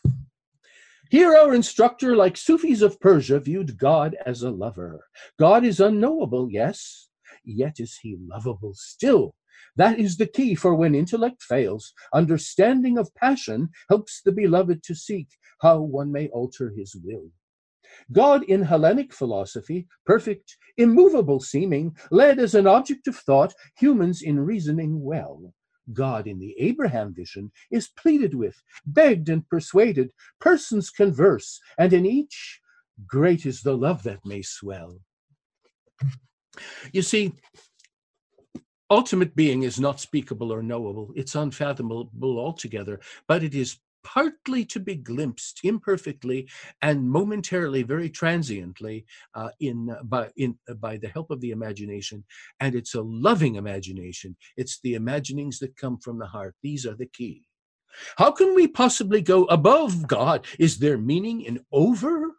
Here, 1.09 1.35
our 1.35 1.53
instructor, 1.53 2.15
like 2.15 2.37
Sufis 2.37 2.81
of 2.81 2.97
Persia, 3.01 3.41
viewed 3.41 3.77
God 3.77 4.15
as 4.25 4.43
a 4.43 4.49
lover. 4.49 5.05
God 5.37 5.65
is 5.65 5.81
unknowable, 5.81 6.49
yes, 6.49 7.09
yet 7.43 7.81
is 7.81 7.97
he 8.01 8.15
lovable 8.17 8.73
still. 8.73 9.35
That 9.77 9.99
is 9.99 10.17
the 10.17 10.27
key 10.27 10.55
for 10.55 10.75
when 10.75 10.95
intellect 10.95 11.43
fails, 11.43 11.93
understanding 12.13 12.97
of 12.97 13.13
passion 13.15 13.69
helps 13.89 14.21
the 14.21 14.31
beloved 14.31 14.83
to 14.83 14.95
seek 14.95 15.27
how 15.61 15.81
one 15.81 16.11
may 16.11 16.27
alter 16.29 16.73
his 16.75 16.95
will. 16.95 17.29
God 18.11 18.43
in 18.43 18.61
Hellenic 18.63 19.13
philosophy, 19.13 19.87
perfect, 20.05 20.57
immovable 20.77 21.39
seeming, 21.39 21.95
led 22.09 22.39
as 22.39 22.55
an 22.55 22.67
object 22.67 23.07
of 23.07 23.15
thought 23.15 23.53
humans 23.77 24.21
in 24.21 24.39
reasoning 24.39 25.01
well. 25.01 25.53
God 25.93 26.27
in 26.27 26.39
the 26.39 26.55
Abraham 26.57 27.13
vision 27.13 27.51
is 27.69 27.89
pleaded 27.89 28.33
with, 28.33 28.55
begged 28.85 29.29
and 29.29 29.47
persuaded, 29.49 30.11
persons 30.39 30.89
converse, 30.89 31.59
and 31.77 31.91
in 31.91 32.05
each 32.05 32.61
great 33.07 33.45
is 33.45 33.61
the 33.61 33.75
love 33.75 34.03
that 34.03 34.25
may 34.25 34.41
swell. 34.41 34.99
You 36.91 37.01
see, 37.01 37.33
ultimate 38.91 39.35
being 39.35 39.63
is 39.63 39.79
not 39.79 39.99
speakable 39.99 40.51
or 40.53 40.61
knowable. 40.61 41.11
It's 41.15 41.33
unfathomable 41.33 42.37
altogether, 42.37 42.99
but 43.27 43.41
it 43.41 43.55
is 43.55 43.79
partly 44.03 44.65
to 44.65 44.79
be 44.79 44.95
glimpsed 44.95 45.61
imperfectly 45.63 46.49
and 46.81 47.09
momentarily, 47.09 47.83
very 47.83 48.09
transiently, 48.09 49.05
uh, 49.35 49.49
in 49.59 49.89
uh, 49.89 50.03
by 50.03 50.29
in 50.37 50.57
uh, 50.69 50.73
by 50.73 50.97
the 50.97 51.07
help 51.07 51.31
of 51.31 51.39
the 51.41 51.51
imagination. 51.51 52.23
And 52.59 52.75
it's 52.75 52.95
a 52.95 53.01
loving 53.01 53.55
imagination. 53.55 54.35
It's 54.57 54.79
the 54.83 54.95
imaginings 54.95 55.59
that 55.59 55.77
come 55.77 55.97
from 55.97 56.19
the 56.19 56.27
heart. 56.27 56.55
These 56.61 56.85
are 56.85 56.95
the 56.95 57.05
key. 57.05 57.45
How 58.17 58.31
can 58.31 58.55
we 58.55 58.67
possibly 58.67 59.21
go 59.21 59.45
above 59.45 60.07
God? 60.07 60.45
Is 60.59 60.79
there 60.79 60.97
meaning 60.97 61.41
in 61.41 61.63
over 61.71 62.31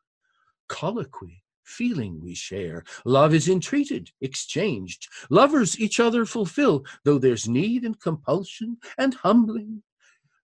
colloquy? 0.69 1.42
Feeling 1.65 2.21
we 2.23 2.35
share. 2.35 2.85
Love 3.05 3.35
is 3.35 3.49
entreated, 3.49 4.11
exchanged. 4.21 5.09
Lovers 5.31 5.79
each 5.79 6.01
other 6.01 6.25
fulfill, 6.25 6.85
though 7.05 7.19
there's 7.19 7.49
need 7.49 7.85
and 7.85 8.01
compulsion 8.01 8.79
and 8.99 9.15
humbling. 9.15 9.83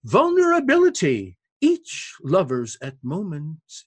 Vulnerability, 0.04 1.36
each 1.60 2.14
lovers 2.22 2.76
at 2.80 2.94
moments 3.02 3.84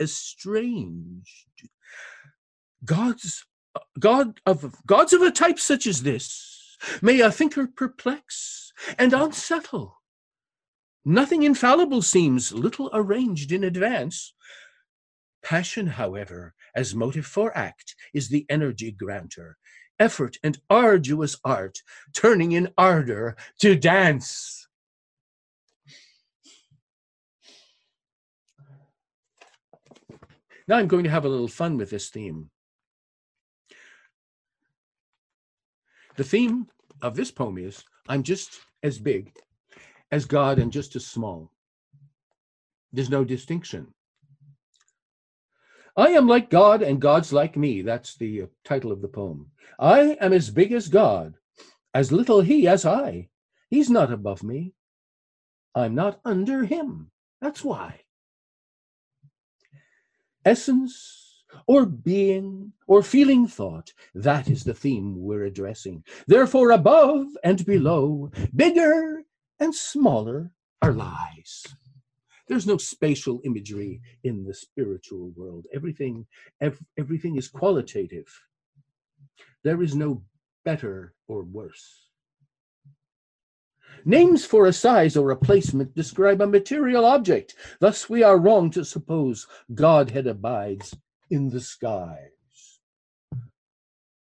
estranged. 0.00 1.48
Gods, 2.84 3.44
God 3.98 4.40
of 4.46 4.74
gods 4.86 5.12
of 5.12 5.22
a 5.22 5.30
type 5.30 5.58
such 5.58 5.86
as 5.86 6.02
this, 6.02 6.76
may 7.00 7.20
a 7.20 7.30
thinker 7.30 7.66
perplex 7.66 8.72
and 8.98 9.12
unsettle. 9.12 10.02
Nothing 11.04 11.42
infallible 11.42 12.02
seems, 12.02 12.52
little 12.52 12.88
arranged 12.92 13.50
in 13.50 13.64
advance. 13.64 14.34
Passion, 15.42 15.86
however, 15.86 16.54
as 16.74 16.94
motive 16.94 17.26
for 17.26 17.56
act, 17.56 17.96
is 18.14 18.28
the 18.28 18.46
energy 18.48 18.92
granter. 18.92 19.56
Effort 19.98 20.36
and 20.42 20.58
arduous 20.70 21.36
art, 21.44 21.78
turning 22.14 22.52
in 22.52 22.68
ardor 22.78 23.36
to 23.60 23.76
dance. 23.76 24.68
Now 30.68 30.76
I'm 30.76 30.88
going 30.88 31.04
to 31.04 31.10
have 31.10 31.24
a 31.24 31.28
little 31.28 31.48
fun 31.48 31.76
with 31.76 31.90
this 31.90 32.08
theme. 32.08 32.50
The 36.16 36.24
theme 36.24 36.68
of 37.00 37.16
this 37.16 37.30
poem 37.30 37.58
is 37.58 37.84
I'm 38.08 38.22
just 38.22 38.60
as 38.82 38.98
big 38.98 39.32
as 40.10 40.24
God 40.24 40.58
and 40.58 40.72
just 40.72 40.94
as 40.94 41.06
small. 41.06 41.50
There's 42.92 43.10
no 43.10 43.24
distinction. 43.24 43.88
I 45.96 46.10
am 46.10 46.26
like 46.26 46.48
God 46.48 46.80
and 46.82 47.00
God's 47.00 47.32
like 47.32 47.56
me. 47.56 47.82
That's 47.82 48.16
the 48.16 48.42
uh, 48.42 48.46
title 48.64 48.92
of 48.92 49.02
the 49.02 49.08
poem. 49.08 49.50
I 49.78 50.16
am 50.20 50.32
as 50.32 50.50
big 50.50 50.72
as 50.72 50.88
God, 50.88 51.34
as 51.92 52.12
little 52.12 52.40
he 52.40 52.66
as 52.66 52.86
I. 52.86 53.28
He's 53.68 53.90
not 53.90 54.12
above 54.12 54.42
me. 54.42 54.72
I'm 55.74 55.94
not 55.94 56.20
under 56.24 56.64
him. 56.64 57.10
That's 57.40 57.64
why. 57.64 58.00
Essence 60.44 61.44
or 61.66 61.84
being 61.84 62.72
or 62.86 63.02
feeling 63.02 63.46
thought, 63.46 63.92
that 64.14 64.48
is 64.48 64.64
the 64.64 64.74
theme 64.74 65.16
we're 65.16 65.44
addressing. 65.44 66.04
Therefore, 66.26 66.70
above 66.70 67.26
and 67.44 67.64
below, 67.66 68.30
bigger 68.54 69.24
and 69.60 69.74
smaller 69.74 70.52
are 70.80 70.92
lies. 70.92 71.66
There's 72.52 72.66
no 72.66 72.76
spatial 72.76 73.40
imagery 73.44 74.02
in 74.24 74.44
the 74.44 74.52
spiritual 74.52 75.32
world. 75.34 75.64
Everything, 75.72 76.26
ev- 76.60 76.84
everything 76.98 77.36
is 77.36 77.48
qualitative. 77.48 78.26
There 79.64 79.82
is 79.82 79.94
no 79.94 80.22
better 80.62 81.14
or 81.28 81.44
worse. 81.44 82.10
Names 84.04 84.44
for 84.44 84.66
a 84.66 84.72
size 84.74 85.16
or 85.16 85.30
a 85.30 85.36
placement 85.36 85.94
describe 85.94 86.42
a 86.42 86.46
material 86.46 87.06
object. 87.06 87.54
Thus, 87.80 88.10
we 88.10 88.22
are 88.22 88.36
wrong 88.36 88.68
to 88.72 88.84
suppose 88.84 89.46
Godhead 89.72 90.26
abides 90.26 90.94
in 91.30 91.48
the 91.48 91.60
skies. 91.60 92.80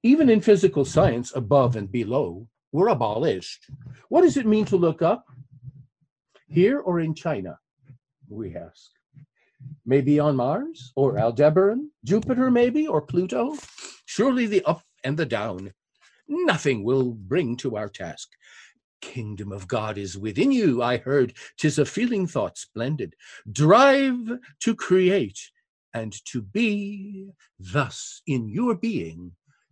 Even 0.01 0.32
in 0.32 0.41
physical 0.41 0.84
science, 0.84 1.32
above 1.36 1.75
and 1.75 1.91
below 1.91 2.48
were 2.72 2.88
abolished. 2.88 3.70
What 4.10 4.24
does 4.24 4.36
it 4.36 4.48
mean 4.48 4.65
to 4.65 4.77
look 4.77 5.03
up? 5.03 5.27
Here 6.48 6.79
or 6.79 7.00
in 7.00 7.13
China? 7.13 7.60
We 8.29 8.55
ask. 8.55 8.91
Maybe 9.86 10.20
on 10.20 10.36
Mars 10.36 10.91
or 10.96 11.17
Aldebaran, 11.17 11.91
Jupiter 12.03 12.51
maybe, 12.51 12.88
or 12.88 13.01
Pluto? 13.01 13.55
Surely 14.05 14.46
the 14.48 14.63
up 14.65 14.84
and 15.03 15.17
the 15.17 15.25
down. 15.25 15.74
Nothing 16.27 16.84
will 16.84 17.13
bring 17.13 17.55
to 17.58 17.77
our 17.77 17.89
task. 17.89 18.29
Kingdom 19.01 19.51
of 19.51 19.67
God 19.67 19.98
is 19.98 20.17
within 20.17 20.51
you, 20.51 20.82
I 20.82 20.98
heard. 20.98 21.34
Tis 21.58 21.77
a 21.77 21.86
feeling 21.86 22.25
thought 22.27 22.58
splendid. 22.58 23.15
Drive 23.51 24.39
to 24.62 24.75
create 24.75 25.39
and 25.94 26.13
to 26.25 26.41
be 26.41 27.29
thus 27.60 28.22
in 28.27 28.50
your 28.50 28.75
being 28.75 29.32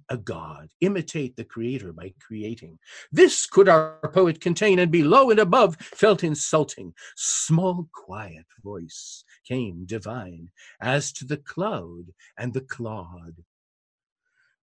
a 0.09 0.17
god. 0.17 0.69
Imitate 0.81 1.35
the 1.35 1.43
creator 1.43 1.93
by 1.93 2.13
creating. 2.19 2.79
This 3.11 3.45
could 3.45 3.69
our 3.69 3.99
poet 4.13 4.41
contain, 4.41 4.79
and 4.79 4.91
below 4.91 5.29
and 5.29 5.39
above 5.39 5.77
felt 5.77 6.23
insulting. 6.23 6.93
Small, 7.15 7.89
quiet 7.93 8.45
voice 8.63 9.23
came 9.47 9.85
divine, 9.85 10.49
as 10.81 11.11
to 11.13 11.25
the 11.25 11.37
cloud 11.37 12.05
and 12.37 12.53
the 12.53 12.61
clod. 12.61 13.43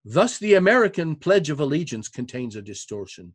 Thus, 0.05 0.37
the 0.37 0.53
American 0.53 1.15
Pledge 1.15 1.49
of 1.49 1.59
Allegiance 1.59 2.07
contains 2.07 2.55
a 2.55 2.61
distortion. 2.61 3.33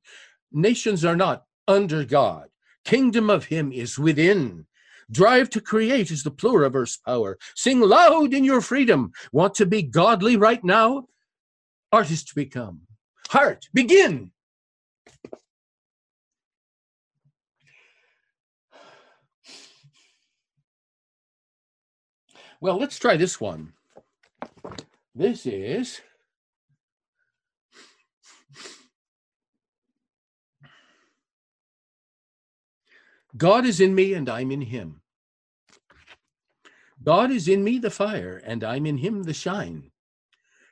Nations 0.51 1.05
are 1.05 1.17
not 1.17 1.45
under 1.69 2.05
God. 2.05 2.49
Kingdom 2.85 3.31
of 3.31 3.47
Him 3.47 3.73
is 3.73 3.99
within. 3.99 4.67
Drive 5.11 5.51
to 5.51 5.61
create 5.61 6.11
is 6.11 6.23
the 6.23 6.31
pluriverse 6.31 6.99
power. 7.05 7.39
Sing 7.55 7.81
loud 7.81 8.33
in 8.33 8.45
your 8.45 8.63
freedom. 8.63 9.13
Want 9.33 9.55
to 9.57 9.67
be 9.67 9.83
godly 9.83 10.37
right 10.37 10.63
now? 10.65 11.07
Artist 11.93 12.35
become. 12.35 12.83
Heart, 13.29 13.69
begin. 13.75 14.33
Well, 22.63 22.79
let's 22.79 22.99
try 22.99 23.17
this 23.19 23.41
one. 23.41 23.75
This 25.15 25.47
is 25.47 26.01
God 33.37 33.67
is 33.67 33.81
in 33.81 33.95
me 33.95 34.15
and 34.15 34.29
I'm 34.31 34.51
in 34.51 34.63
him. 34.63 35.03
God 37.03 37.31
is 37.31 37.49
in 37.49 37.65
me 37.65 37.79
the 37.79 37.91
fire 37.91 38.43
and 38.45 38.65
I'm 38.65 38.87
in 38.87 38.99
him 38.99 39.25
the 39.25 39.35
shine. 39.35 39.92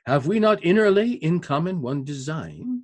Have 0.05 0.25
we 0.25 0.39
not 0.39 0.61
innerly 0.61 1.19
in 1.19 1.39
common 1.41 1.81
one 1.81 2.03
design? 2.03 2.83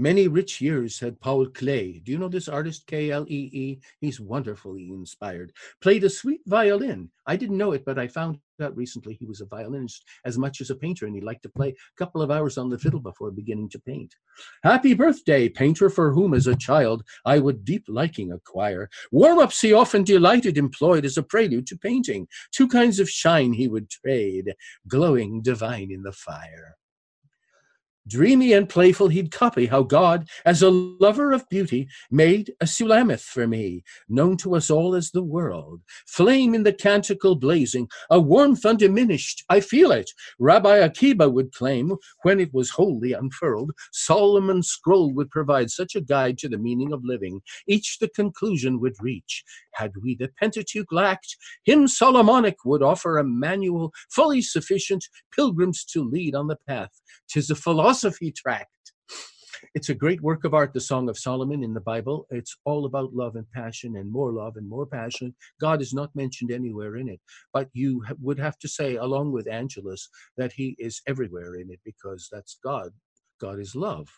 Many 0.00 0.28
rich 0.28 0.60
years 0.60 1.00
had 1.00 1.18
Paul 1.18 1.46
Klee. 1.46 2.04
Do 2.04 2.12
you 2.12 2.18
know 2.18 2.28
this 2.28 2.46
artist, 2.46 2.86
K 2.86 3.10
L 3.10 3.26
E 3.28 3.50
E? 3.52 3.80
He's 4.00 4.20
wonderfully 4.20 4.90
inspired. 4.92 5.52
Played 5.80 6.04
a 6.04 6.08
sweet 6.08 6.40
violin. 6.46 7.10
I 7.26 7.34
didn't 7.34 7.58
know 7.58 7.72
it, 7.72 7.84
but 7.84 7.98
I 7.98 8.06
found 8.06 8.38
out 8.62 8.76
recently 8.76 9.14
he 9.14 9.26
was 9.26 9.40
a 9.40 9.46
violinist 9.46 10.04
as 10.24 10.38
much 10.38 10.60
as 10.60 10.70
a 10.70 10.76
painter, 10.76 11.06
and 11.06 11.16
he 11.16 11.20
liked 11.20 11.42
to 11.42 11.48
play 11.48 11.70
a 11.70 11.74
couple 11.98 12.22
of 12.22 12.30
hours 12.30 12.58
on 12.58 12.70
the 12.70 12.78
fiddle 12.78 13.00
before 13.00 13.32
beginning 13.32 13.70
to 13.70 13.80
paint. 13.80 14.14
Happy 14.62 14.94
birthday, 14.94 15.48
painter, 15.48 15.90
for 15.90 16.12
whom 16.12 16.32
as 16.32 16.46
a 16.46 16.54
child 16.54 17.02
I 17.26 17.40
would 17.40 17.64
deep 17.64 17.82
liking 17.88 18.30
acquire. 18.30 18.88
Warm 19.10 19.40
ups 19.40 19.60
he 19.60 19.72
often 19.72 20.04
delighted 20.04 20.58
employed 20.58 21.06
as 21.06 21.16
a 21.16 21.24
prelude 21.24 21.66
to 21.66 21.76
painting. 21.76 22.28
Two 22.52 22.68
kinds 22.68 23.00
of 23.00 23.10
shine 23.10 23.52
he 23.52 23.66
would 23.66 23.90
trade, 23.90 24.54
glowing 24.86 25.42
divine 25.42 25.90
in 25.90 26.04
the 26.04 26.12
fire. 26.12 26.76
Dreamy 28.08 28.54
and 28.54 28.66
playful, 28.66 29.08
he'd 29.08 29.30
copy 29.30 29.66
how 29.66 29.82
God, 29.82 30.30
as 30.46 30.62
a 30.62 30.70
lover 30.70 31.32
of 31.32 31.46
beauty, 31.50 31.88
made 32.10 32.54
a 32.62 32.64
Sulamith 32.64 33.20
for 33.20 33.46
me, 33.46 33.82
known 34.08 34.38
to 34.38 34.54
us 34.56 34.70
all 34.70 34.94
as 34.94 35.10
the 35.10 35.22
world. 35.22 35.82
Flame 36.06 36.54
in 36.54 36.62
the 36.62 36.72
canticle 36.72 37.36
blazing, 37.36 37.86
a 38.08 38.18
warmth 38.18 38.64
undiminished, 38.64 39.44
I 39.50 39.60
feel 39.60 39.92
it. 39.92 40.10
Rabbi 40.38 40.76
Akiba 40.76 41.28
would 41.28 41.52
claim, 41.52 41.96
when 42.22 42.40
it 42.40 42.54
was 42.54 42.70
wholly 42.70 43.12
unfurled, 43.12 43.72
Solomon's 43.92 44.68
scroll 44.68 45.12
would 45.12 45.30
provide 45.30 45.70
such 45.70 45.94
a 45.94 46.00
guide 46.00 46.38
to 46.38 46.48
the 46.48 46.56
meaning 46.56 46.94
of 46.94 47.04
living, 47.04 47.42
each 47.66 47.98
the 47.98 48.08
conclusion 48.08 48.80
would 48.80 48.94
reach. 49.00 49.44
Had 49.74 49.92
we 50.02 50.16
the 50.16 50.30
Pentateuch 50.40 50.90
lacked, 50.90 51.36
hymn 51.64 51.86
Solomonic 51.86 52.64
would 52.64 52.82
offer 52.82 53.18
a 53.18 53.24
manual 53.24 53.92
fully 54.10 54.40
sufficient, 54.40 55.04
pilgrims 55.36 55.84
to 55.92 56.02
lead 56.02 56.34
on 56.34 56.46
the 56.46 56.56
path. 56.66 56.90
Tis 57.28 57.50
a 57.50 57.54
philosophy 57.54 57.97
tract. 58.36 58.70
It's 59.74 59.88
a 59.88 59.94
great 59.94 60.22
work 60.22 60.44
of 60.44 60.54
art, 60.54 60.72
the 60.72 60.80
Song 60.80 61.08
of 61.08 61.18
Solomon 61.18 61.64
in 61.64 61.74
the 61.74 61.80
Bible. 61.80 62.26
It's 62.30 62.56
all 62.64 62.86
about 62.86 63.12
love 63.12 63.36
and 63.36 63.50
passion 63.52 63.96
and 63.96 64.10
more 64.10 64.32
love 64.32 64.56
and 64.56 64.68
more 64.68 64.86
passion. 64.86 65.34
God 65.60 65.82
is 65.82 65.92
not 65.92 66.14
mentioned 66.14 66.52
anywhere 66.52 66.96
in 66.96 67.08
it, 67.08 67.20
but 67.52 67.68
you 67.72 68.04
would 68.20 68.38
have 68.38 68.58
to 68.60 68.68
say, 68.68 68.96
along 68.96 69.32
with 69.32 69.48
Angelus, 69.48 70.08
that 70.36 70.52
he 70.52 70.76
is 70.78 71.02
everywhere 71.06 71.56
in 71.56 71.70
it 71.70 71.80
because 71.84 72.28
that's 72.30 72.58
God. 72.62 72.90
God 73.40 73.58
is 73.58 73.74
love. 73.74 74.08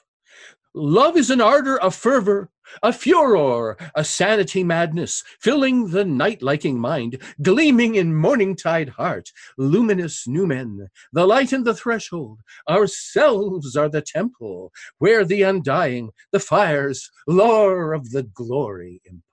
Love 0.74 1.16
is 1.16 1.30
an 1.30 1.40
ardor, 1.40 1.78
a 1.82 1.90
fervor, 1.90 2.48
a 2.82 2.92
furor, 2.92 3.76
a 3.96 4.04
sanity 4.04 4.62
madness, 4.62 5.24
filling 5.40 5.90
the 5.90 6.04
night 6.04 6.42
liking 6.42 6.78
mind, 6.78 7.20
gleaming 7.42 7.96
in 7.96 8.14
morning 8.14 8.54
tide 8.54 8.88
heart, 8.90 9.30
luminous 9.58 10.26
numen, 10.28 10.86
the 11.12 11.26
light 11.26 11.52
and 11.52 11.64
the 11.64 11.74
threshold, 11.74 12.40
ourselves 12.68 13.76
are 13.76 13.88
the 13.88 14.00
temple, 14.02 14.70
where 14.98 15.24
the 15.24 15.42
undying, 15.42 16.10
the 16.30 16.38
fires, 16.38 17.10
lore 17.26 17.92
of 17.92 18.10
the 18.10 18.22
glory 18.22 19.00
impart. 19.04 19.24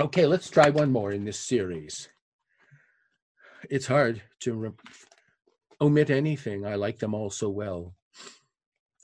Okay, 0.00 0.26
let's 0.26 0.50
try 0.50 0.70
one 0.70 0.90
more 0.90 1.12
in 1.12 1.24
this 1.24 1.38
series. 1.38 2.08
It's 3.70 3.86
hard 3.86 4.22
to 4.40 4.74
omit 5.82 6.08
anything. 6.10 6.64
I 6.64 6.76
like 6.76 6.98
them 6.98 7.12
all 7.12 7.28
so 7.28 7.50
well. 7.50 7.94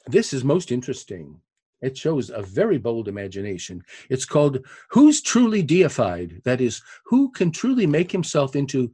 This 0.06 0.32
is 0.32 0.44
most 0.44 0.72
interesting. 0.72 1.40
It 1.82 1.98
shows 1.98 2.30
a 2.30 2.40
very 2.42 2.78
bold 2.78 3.08
imagination. 3.08 3.82
It's 4.08 4.24
called 4.24 4.64
Who's 4.90 5.20
Truly 5.20 5.62
Deified? 5.62 6.40
That 6.44 6.60
is, 6.60 6.80
who 7.04 7.30
can 7.30 7.50
truly 7.50 7.86
make 7.86 8.10
himself 8.10 8.56
into 8.56 8.92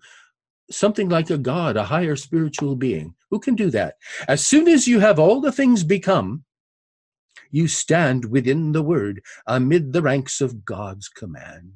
something 0.70 1.08
like 1.08 1.30
a 1.30 1.38
god, 1.38 1.76
a 1.76 1.84
higher 1.84 2.16
spiritual 2.16 2.74
being? 2.74 3.14
Who 3.30 3.38
can 3.38 3.54
do 3.54 3.70
that? 3.70 3.96
As 4.28 4.44
soon 4.44 4.66
as 4.66 4.88
you 4.88 5.00
have 5.00 5.18
all 5.18 5.40
the 5.40 5.52
things 5.52 5.84
become, 5.84 6.44
you 7.50 7.68
stand 7.68 8.24
within 8.24 8.72
the 8.72 8.82
word 8.82 9.22
amid 9.46 9.92
the 9.92 10.02
ranks 10.02 10.40
of 10.40 10.64
God's 10.64 11.08
command. 11.08 11.72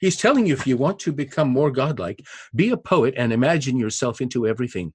He's 0.00 0.16
telling 0.16 0.46
you 0.46 0.54
if 0.54 0.66
you 0.66 0.76
want 0.76 0.98
to 1.00 1.12
become 1.12 1.48
more 1.48 1.70
godlike, 1.70 2.24
be 2.54 2.70
a 2.70 2.76
poet 2.76 3.14
and 3.16 3.32
imagine 3.32 3.78
yourself 3.78 4.20
into 4.20 4.46
everything. 4.46 4.92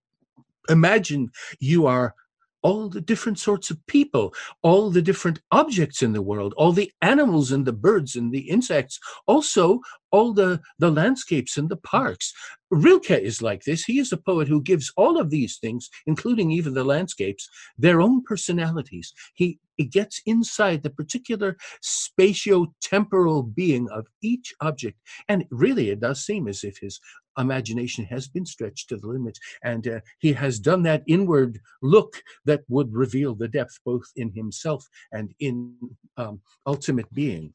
Imagine 0.69 1.31
you 1.59 1.87
are 1.87 2.15
all 2.61 2.89
the 2.89 3.01
different 3.01 3.39
sorts 3.39 3.69
of 3.69 3.85
people, 3.87 4.33
all 4.61 4.89
the 4.89 5.01
different 5.01 5.39
objects 5.51 6.01
in 6.01 6.13
the 6.13 6.21
world, 6.21 6.53
all 6.57 6.71
the 6.71 6.91
animals 7.01 7.51
and 7.51 7.65
the 7.65 7.73
birds 7.73 8.15
and 8.15 8.31
the 8.31 8.49
insects, 8.49 8.99
also 9.27 9.79
all 10.11 10.33
the, 10.33 10.59
the 10.79 10.91
landscapes 10.91 11.57
and 11.57 11.69
the 11.69 11.77
parks. 11.77 12.33
Rilke 12.71 13.11
is 13.11 13.41
like 13.41 13.63
this. 13.63 13.83
He 13.83 13.99
is 13.99 14.11
a 14.11 14.17
poet 14.17 14.47
who 14.47 14.61
gives 14.61 14.91
all 14.97 15.19
of 15.19 15.29
these 15.29 15.57
things, 15.57 15.89
including 16.05 16.51
even 16.51 16.73
the 16.73 16.83
landscapes, 16.83 17.49
their 17.77 18.01
own 18.01 18.23
personalities. 18.23 19.13
He, 19.33 19.59
he 19.77 19.85
gets 19.85 20.21
inside 20.25 20.83
the 20.83 20.89
particular 20.89 21.57
spatio-temporal 21.83 23.43
being 23.43 23.89
of 23.89 24.07
each 24.21 24.53
object. 24.61 24.97
And 25.27 25.45
really, 25.49 25.89
it 25.89 26.01
does 26.01 26.25
seem 26.25 26.47
as 26.47 26.63
if 26.63 26.77
his 26.79 26.99
imagination 27.39 28.05
has 28.05 28.27
been 28.27 28.45
stretched 28.45 28.89
to 28.89 28.97
the 28.97 29.07
limit. 29.07 29.37
And 29.63 29.87
uh, 29.87 29.99
he 30.19 30.33
has 30.33 30.59
done 30.59 30.83
that 30.83 31.03
inward 31.07 31.59
look 31.81 32.21
that 32.45 32.61
would 32.67 32.93
reveal 32.93 33.35
the 33.35 33.47
depth 33.47 33.79
both 33.85 34.05
in 34.15 34.31
himself 34.31 34.85
and 35.11 35.33
in 35.39 35.75
um, 36.17 36.41
ultimate 36.65 37.11
being. 37.13 37.53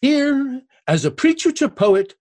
Here, 0.00 0.62
as 0.86 1.04
a 1.04 1.10
preacher 1.10 1.52
to 1.52 1.68
poet, 1.68 2.14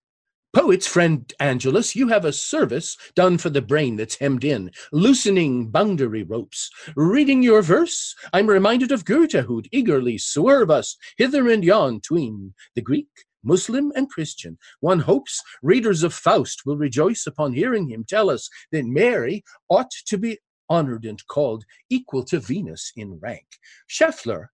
Poet's 0.52 0.88
friend 0.88 1.32
Angelus, 1.40 1.96
you 1.96 2.08
have 2.08 2.26
a 2.26 2.34
service 2.34 2.98
done 3.16 3.38
for 3.38 3.52
the 3.52 3.62
brain 3.62 3.98
that's 3.98 4.18
hemmed 4.18 4.44
in, 4.44 4.72
loosening 4.92 5.70
boundary 5.70 6.24
ropes. 6.24 6.72
Reading 6.96 7.44
your 7.44 7.62
verse, 7.62 8.16
I'm 8.34 8.48
reminded 8.48 8.92
of 8.92 9.06
Goethe, 9.06 9.46
who'd 9.46 9.70
eagerly 9.72 10.18
swerve 10.18 10.72
us 10.72 10.98
hither 11.18 11.48
and 11.50 11.64
yon 11.64 12.02
tween 12.02 12.56
the 12.74 12.82
Greek, 12.82 13.10
Muslim, 13.44 13.92
and 13.96 14.10
Christian. 14.10 14.58
One 14.80 15.00
hopes 15.00 15.42
readers 15.62 16.04
of 16.04 16.14
Faust 16.14 16.66
will 16.66 16.78
rejoice 16.78 17.26
upon 17.28 17.54
hearing 17.54 17.90
him 17.90 18.06
tell 18.08 18.30
us 18.30 18.50
that 18.72 18.86
Mary 18.86 19.44
ought 19.70 19.92
to 20.08 20.18
be 20.18 20.40
honored 20.70 21.06
and 21.06 21.26
called 21.28 21.66
equal 21.90 22.24
to 22.26 22.40
Venus 22.40 22.92
in 22.96 23.20
rank. 23.20 23.46
Scheffler 23.88 24.48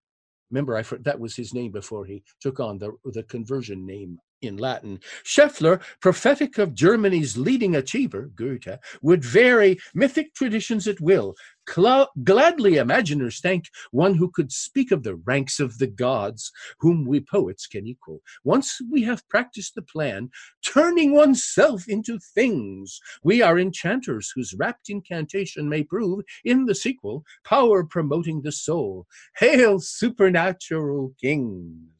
Remember, 0.51 0.77
I 0.77 0.83
that 1.01 1.19
was 1.19 1.35
his 1.35 1.53
name 1.53 1.71
before 1.71 2.05
he 2.05 2.23
took 2.39 2.59
on 2.59 2.77
the, 2.77 2.91
the 3.05 3.23
conversion 3.23 3.85
name 3.85 4.19
in 4.45 4.57
Latin. 4.57 4.99
Scheffler, 5.23 5.81
prophetic 5.99 6.57
of 6.57 6.73
Germany's 6.73 7.37
leading 7.37 7.75
achiever, 7.75 8.31
Goethe, 8.35 8.79
would 9.01 9.23
vary 9.23 9.77
mythic 9.93 10.33
traditions 10.33 10.87
at 10.87 11.01
will. 11.01 11.35
Gladly 11.65 12.77
imaginers 12.77 13.39
thank 13.39 13.69
one 13.89 14.13
who 14.13 14.29
could 14.29 14.51
speak 14.51 14.91
of 14.91 15.01
the 15.01 15.15
ranks 15.15 15.59
of 15.59 15.79
the 15.79 15.87
gods, 15.87 16.51
whom 16.79 17.05
we 17.05 17.19
poets 17.19 17.65
can 17.65 17.87
equal. 17.87 18.21
Once 18.43 18.79
we 18.91 19.01
have 19.01 19.27
practiced 19.29 19.73
the 19.73 19.81
plan, 19.81 20.29
turning 20.63 21.11
oneself 21.13 21.87
into 21.87 22.19
things, 22.19 22.99
we 23.23 23.41
are 23.41 23.57
enchanters 23.57 24.31
whose 24.35 24.53
rapt 24.53 24.89
incantation 24.89 25.67
may 25.67 25.83
prove, 25.83 26.23
in 26.43 26.65
the 26.65 26.75
sequel, 26.75 27.23
power 27.43 27.83
promoting 27.83 28.43
the 28.43 28.51
soul. 28.51 29.07
Hail, 29.37 29.79
supernatural 29.79 31.13
kings! 31.19 31.94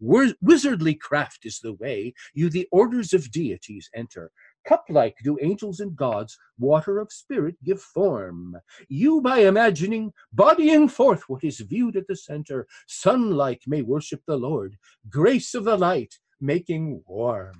Wizardly 0.00 0.94
craft 0.94 1.46
is 1.46 1.60
the 1.60 1.74
way 1.74 2.14
you 2.34 2.50
the 2.50 2.68
orders 2.72 3.12
of 3.12 3.30
deities 3.30 3.90
enter. 3.94 4.30
Cup-like 4.66 5.16
do 5.22 5.38
angels 5.40 5.80
and 5.80 5.94
gods 5.94 6.36
water 6.58 6.98
of 6.98 7.12
spirit 7.12 7.56
give 7.62 7.80
form. 7.80 8.56
You 8.88 9.20
by 9.20 9.38
imagining, 9.40 10.12
bodying 10.32 10.88
forth 10.88 11.28
what 11.28 11.44
is 11.44 11.60
viewed 11.60 11.96
at 11.96 12.08
the 12.08 12.16
center, 12.16 12.66
sun-like 12.88 13.62
may 13.66 13.82
worship 13.82 14.22
the 14.26 14.36
Lord, 14.36 14.76
grace 15.08 15.54
of 15.54 15.64
the 15.64 15.76
light 15.76 16.18
making 16.40 17.02
warm. 17.06 17.54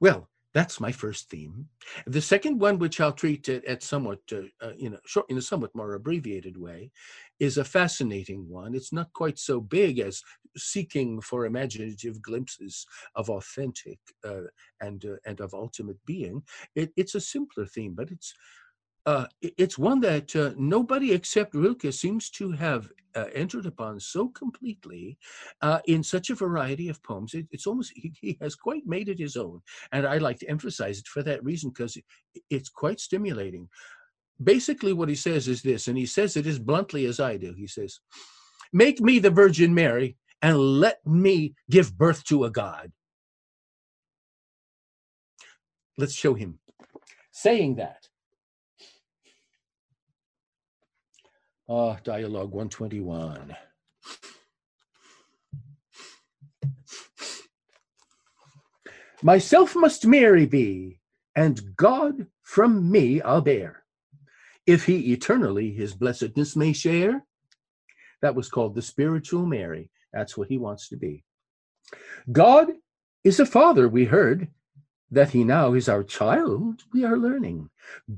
Well, 0.00 0.28
that's 0.54 0.80
my 0.80 0.90
first 0.90 1.28
theme. 1.28 1.68
The 2.06 2.20
second 2.20 2.58
one, 2.58 2.78
which 2.78 3.00
I'll 3.00 3.12
treat 3.12 3.48
at, 3.48 3.64
at 3.66 3.82
somewhat, 3.82 4.20
uh, 4.32 4.42
uh, 4.60 4.72
short, 5.04 5.26
in 5.28 5.38
a 5.38 5.42
somewhat 5.42 5.74
more 5.74 5.94
abbreviated 5.94 6.56
way, 6.56 6.90
is 7.40 7.58
a 7.58 7.64
fascinating 7.64 8.48
one. 8.48 8.74
It's 8.74 8.92
not 8.92 9.12
quite 9.12 9.38
so 9.38 9.60
big 9.60 9.98
as 9.98 10.22
seeking 10.56 11.20
for 11.20 11.46
imaginative 11.46 12.20
glimpses 12.22 12.86
of 13.16 13.30
authentic 13.30 13.98
uh, 14.24 14.42
and 14.80 15.04
uh, 15.04 15.16
and 15.26 15.40
of 15.40 15.54
ultimate 15.54 15.98
being. 16.06 16.42
It, 16.74 16.92
it's 16.96 17.14
a 17.14 17.20
simpler 17.20 17.66
theme, 17.66 17.94
but 17.94 18.10
it's 18.10 18.34
uh, 19.06 19.26
it's 19.40 19.78
one 19.78 20.00
that 20.00 20.36
uh, 20.36 20.52
nobody 20.56 21.12
except 21.12 21.54
Rilke 21.54 21.92
seems 21.92 22.28
to 22.30 22.52
have 22.52 22.90
uh, 23.14 23.26
entered 23.34 23.66
upon 23.66 23.98
so 23.98 24.28
completely 24.28 25.18
uh, 25.62 25.80
in 25.86 26.02
such 26.02 26.30
a 26.30 26.34
variety 26.34 26.88
of 26.88 27.02
poems. 27.02 27.34
It, 27.34 27.46
it's 27.50 27.66
almost, 27.66 27.92
he, 27.96 28.12
he, 28.20 28.38
has 28.40 28.54
quite 28.54 28.86
made 28.86 29.08
it 29.08 29.18
his 29.18 29.36
own. 29.36 29.62
And 29.92 30.06
I 30.06 30.18
like 30.18 30.38
to 30.40 30.48
emphasize 30.48 30.98
it 30.98 31.08
for 31.08 31.22
that 31.22 31.42
reason 31.42 31.70
because 31.70 31.96
it, 31.96 32.04
it's 32.50 32.68
quite 32.68 33.00
stimulating. 33.00 33.68
Basically, 34.42 34.92
what 34.92 35.08
he 35.08 35.14
says 35.14 35.48
is 35.48 35.62
this, 35.62 35.88
and 35.88 35.98
he 35.98 36.06
says 36.06 36.36
it 36.36 36.46
as 36.46 36.58
bluntly 36.58 37.04
as 37.06 37.20
I 37.20 37.36
do. 37.36 37.54
He 37.54 37.66
says, 37.66 38.00
Make 38.72 39.00
me 39.00 39.18
the 39.18 39.30
Virgin 39.30 39.74
Mary 39.74 40.16
and 40.42 40.58
let 40.58 41.04
me 41.06 41.54
give 41.68 41.96
birth 41.96 42.24
to 42.24 42.44
a 42.44 42.50
God. 42.50 42.92
Let's 45.98 46.14
show 46.14 46.34
him 46.34 46.58
saying 47.30 47.76
that. 47.76 48.08
Ah, 51.68 51.98
dialogue 52.02 52.50
121. 52.50 53.56
Myself 59.22 59.76
must 59.76 60.06
Mary 60.06 60.46
be, 60.46 60.98
and 61.36 61.60
God 61.76 62.26
from 62.42 62.90
me 62.90 63.20
I'll 63.20 63.42
bear, 63.42 63.84
if 64.70 64.84
he 64.84 65.12
eternally 65.12 65.72
his 65.72 65.94
blessedness 65.94 66.54
may 66.54 66.72
share. 66.72 67.24
That 68.22 68.36
was 68.36 68.48
called 68.48 68.76
the 68.76 68.82
spiritual 68.82 69.44
Mary. 69.44 69.90
That's 70.12 70.36
what 70.36 70.48
he 70.48 70.58
wants 70.58 70.88
to 70.90 70.96
be. 70.96 71.24
God 72.30 72.68
is 73.24 73.40
a 73.40 73.46
father, 73.46 73.88
we 73.88 74.04
heard, 74.04 74.48
that 75.10 75.30
he 75.30 75.42
now 75.42 75.74
is 75.74 75.88
our 75.88 76.04
child, 76.04 76.82
we 76.92 77.04
are 77.04 77.18
learning. 77.18 77.68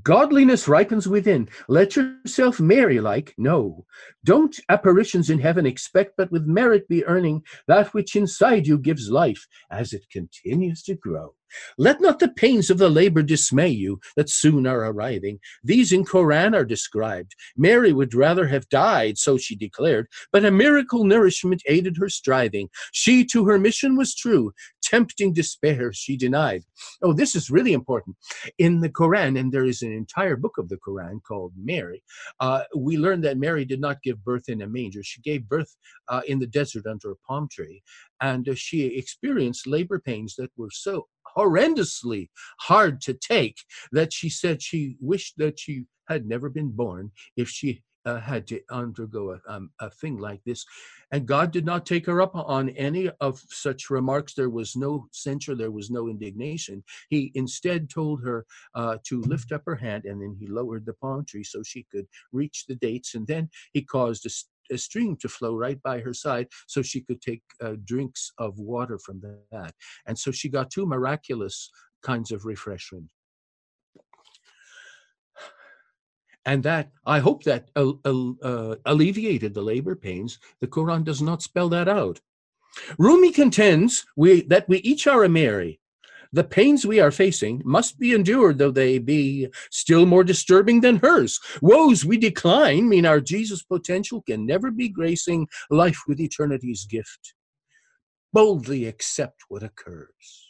Godliness 0.03 0.67
ripens 0.67 1.07
within. 1.07 1.49
Let 1.67 1.95
yourself 1.95 2.59
Mary 2.59 2.99
like. 2.99 3.33
No, 3.35 3.85
don't 4.23 4.55
apparitions 4.69 5.31
in 5.31 5.39
heaven 5.39 5.65
expect, 5.65 6.13
but 6.17 6.31
with 6.31 6.45
merit 6.45 6.87
be 6.87 7.03
earning 7.05 7.41
that 7.67 7.93
which 7.95 8.15
inside 8.15 8.67
you 8.67 8.77
gives 8.77 9.09
life 9.09 9.47
as 9.71 9.91
it 9.91 10.05
continues 10.11 10.83
to 10.83 10.93
grow. 10.93 11.33
Let 11.77 12.01
not 12.01 12.19
the 12.19 12.29
pains 12.29 12.69
of 12.69 12.77
the 12.77 12.89
labor 12.89 13.23
dismay 13.23 13.69
you 13.69 13.99
that 14.15 14.29
soon 14.29 14.67
are 14.67 14.85
arriving. 14.85 15.39
These 15.63 15.91
in 15.91 16.05
Koran 16.05 16.55
are 16.55 16.65
described. 16.65 17.35
Mary 17.57 17.93
would 17.93 18.13
rather 18.13 18.47
have 18.47 18.69
died, 18.69 19.17
so 19.17 19.37
she 19.37 19.55
declared, 19.55 20.07
but 20.31 20.45
a 20.45 20.51
miracle 20.51 21.03
nourishment 21.03 21.61
aided 21.67 21.97
her 21.97 22.09
striving. 22.09 22.69
She 22.91 23.25
to 23.25 23.45
her 23.45 23.59
mission 23.59 23.95
was 23.95 24.15
true, 24.15 24.53
tempting 24.81 25.33
despair 25.33 25.91
she 25.93 26.17
denied. 26.17 26.63
Oh, 27.01 27.13
this 27.13 27.35
is 27.35 27.49
really 27.49 27.73
important. 27.73 28.15
In 28.57 28.81
the 28.81 28.89
Koran, 28.89 29.37
and 29.37 29.51
there 29.51 29.65
is 29.65 29.81
an 29.81 29.91
entire 29.91 30.35
book 30.35 30.57
of 30.57 30.69
the 30.69 30.77
Koran 30.77 31.21
called 31.27 31.53
Mary, 31.57 32.03
uh, 32.39 32.63
we 32.75 32.97
learn 32.97 33.21
that 33.21 33.37
Mary 33.37 33.65
did 33.65 33.81
not 33.81 34.03
give 34.03 34.23
birth 34.23 34.49
in 34.49 34.61
a 34.61 34.67
manger. 34.67 35.03
She 35.03 35.21
gave 35.21 35.47
birth 35.47 35.75
uh, 36.09 36.21
in 36.27 36.39
the 36.39 36.47
desert 36.47 36.85
under 36.85 37.11
a 37.11 37.15
palm 37.27 37.47
tree, 37.51 37.81
and 38.21 38.47
uh, 38.47 38.55
she 38.55 38.85
experienced 38.85 39.67
labor 39.67 39.99
pains 39.99 40.35
that 40.35 40.51
were 40.57 40.71
so 40.71 41.07
horrendously 41.37 42.29
hard 42.59 43.01
to 43.01 43.13
take 43.13 43.57
that 43.91 44.13
she 44.13 44.29
said 44.29 44.61
she 44.61 44.97
wished 44.99 45.35
that 45.37 45.59
she 45.59 45.85
had 46.07 46.25
never 46.25 46.49
been 46.49 46.69
born 46.69 47.11
if 47.37 47.49
she 47.49 47.81
uh, 48.05 48.19
had 48.19 48.47
to 48.47 48.59
undergo 48.69 49.31
a, 49.31 49.53
um, 49.53 49.69
a 49.79 49.89
thing 49.89 50.17
like 50.17 50.41
this. 50.45 50.65
And 51.11 51.25
God 51.25 51.51
did 51.51 51.65
not 51.65 51.85
take 51.85 52.05
her 52.07 52.21
up 52.21 52.35
on 52.35 52.69
any 52.69 53.09
of 53.21 53.41
such 53.49 53.89
remarks. 53.89 54.33
There 54.33 54.49
was 54.49 54.75
no 54.75 55.07
censure, 55.11 55.55
there 55.55 55.71
was 55.71 55.89
no 55.89 56.09
indignation. 56.09 56.83
He 57.09 57.31
instead 57.35 57.89
told 57.89 58.21
her 58.23 58.45
uh, 58.75 58.97
to 59.05 59.21
lift 59.21 59.51
up 59.51 59.63
her 59.65 59.75
hand, 59.75 60.05
and 60.05 60.21
then 60.21 60.35
he 60.39 60.47
lowered 60.47 60.85
the 60.85 60.93
palm 60.93 61.25
tree 61.25 61.43
so 61.43 61.61
she 61.63 61.85
could 61.91 62.07
reach 62.31 62.65
the 62.67 62.75
dates. 62.75 63.15
And 63.15 63.27
then 63.27 63.49
he 63.73 63.83
caused 63.83 64.25
a 64.71 64.77
stream 64.77 65.15
to 65.17 65.29
flow 65.29 65.55
right 65.55 65.81
by 65.83 65.99
her 65.99 66.13
side 66.13 66.47
so 66.67 66.81
she 66.81 67.01
could 67.01 67.21
take 67.21 67.43
uh, 67.61 67.73
drinks 67.83 68.31
of 68.37 68.59
water 68.59 68.97
from 68.97 69.21
that. 69.51 69.73
And 70.05 70.17
so 70.17 70.31
she 70.31 70.49
got 70.49 70.71
two 70.71 70.85
miraculous 70.85 71.69
kinds 72.01 72.31
of 72.31 72.45
refreshment. 72.45 73.09
And 76.45 76.63
that, 76.63 76.91
I 77.05 77.19
hope 77.19 77.43
that 77.43 77.69
uh, 77.75 78.75
alleviated 78.85 79.53
the 79.53 79.61
labor 79.61 79.95
pains. 79.95 80.39
The 80.59 80.67
Quran 80.67 81.05
does 81.05 81.21
not 81.21 81.41
spell 81.41 81.69
that 81.69 81.87
out. 81.87 82.19
Rumi 82.97 83.31
contends 83.31 84.05
we, 84.17 84.41
that 84.43 84.67
we 84.67 84.79
each 84.79 85.07
are 85.07 85.23
a 85.23 85.29
Mary, 85.29 85.79
the 86.33 86.43
pains 86.43 86.85
we 86.85 86.99
are 86.99 87.11
facing 87.11 87.61
must 87.63 87.99
be 87.99 88.13
endured, 88.13 88.57
though 88.57 88.71
they 88.71 88.97
be 88.97 89.47
still 89.69 90.05
more 90.05 90.23
disturbing 90.23 90.81
than 90.81 90.97
hers. 90.97 91.39
Woes 91.61 92.03
we 92.03 92.17
decline 92.17 92.89
mean 92.89 93.05
our 93.05 93.21
Jesus 93.21 93.61
potential 93.61 94.23
can 94.23 94.45
never 94.45 94.71
be 94.71 94.89
gracing 94.89 95.47
life 95.69 96.01
with 96.07 96.19
eternity's 96.19 96.85
gift. 96.85 97.35
Boldly 98.33 98.85
accept 98.85 99.43
what 99.47 99.61
occurs. 99.61 100.49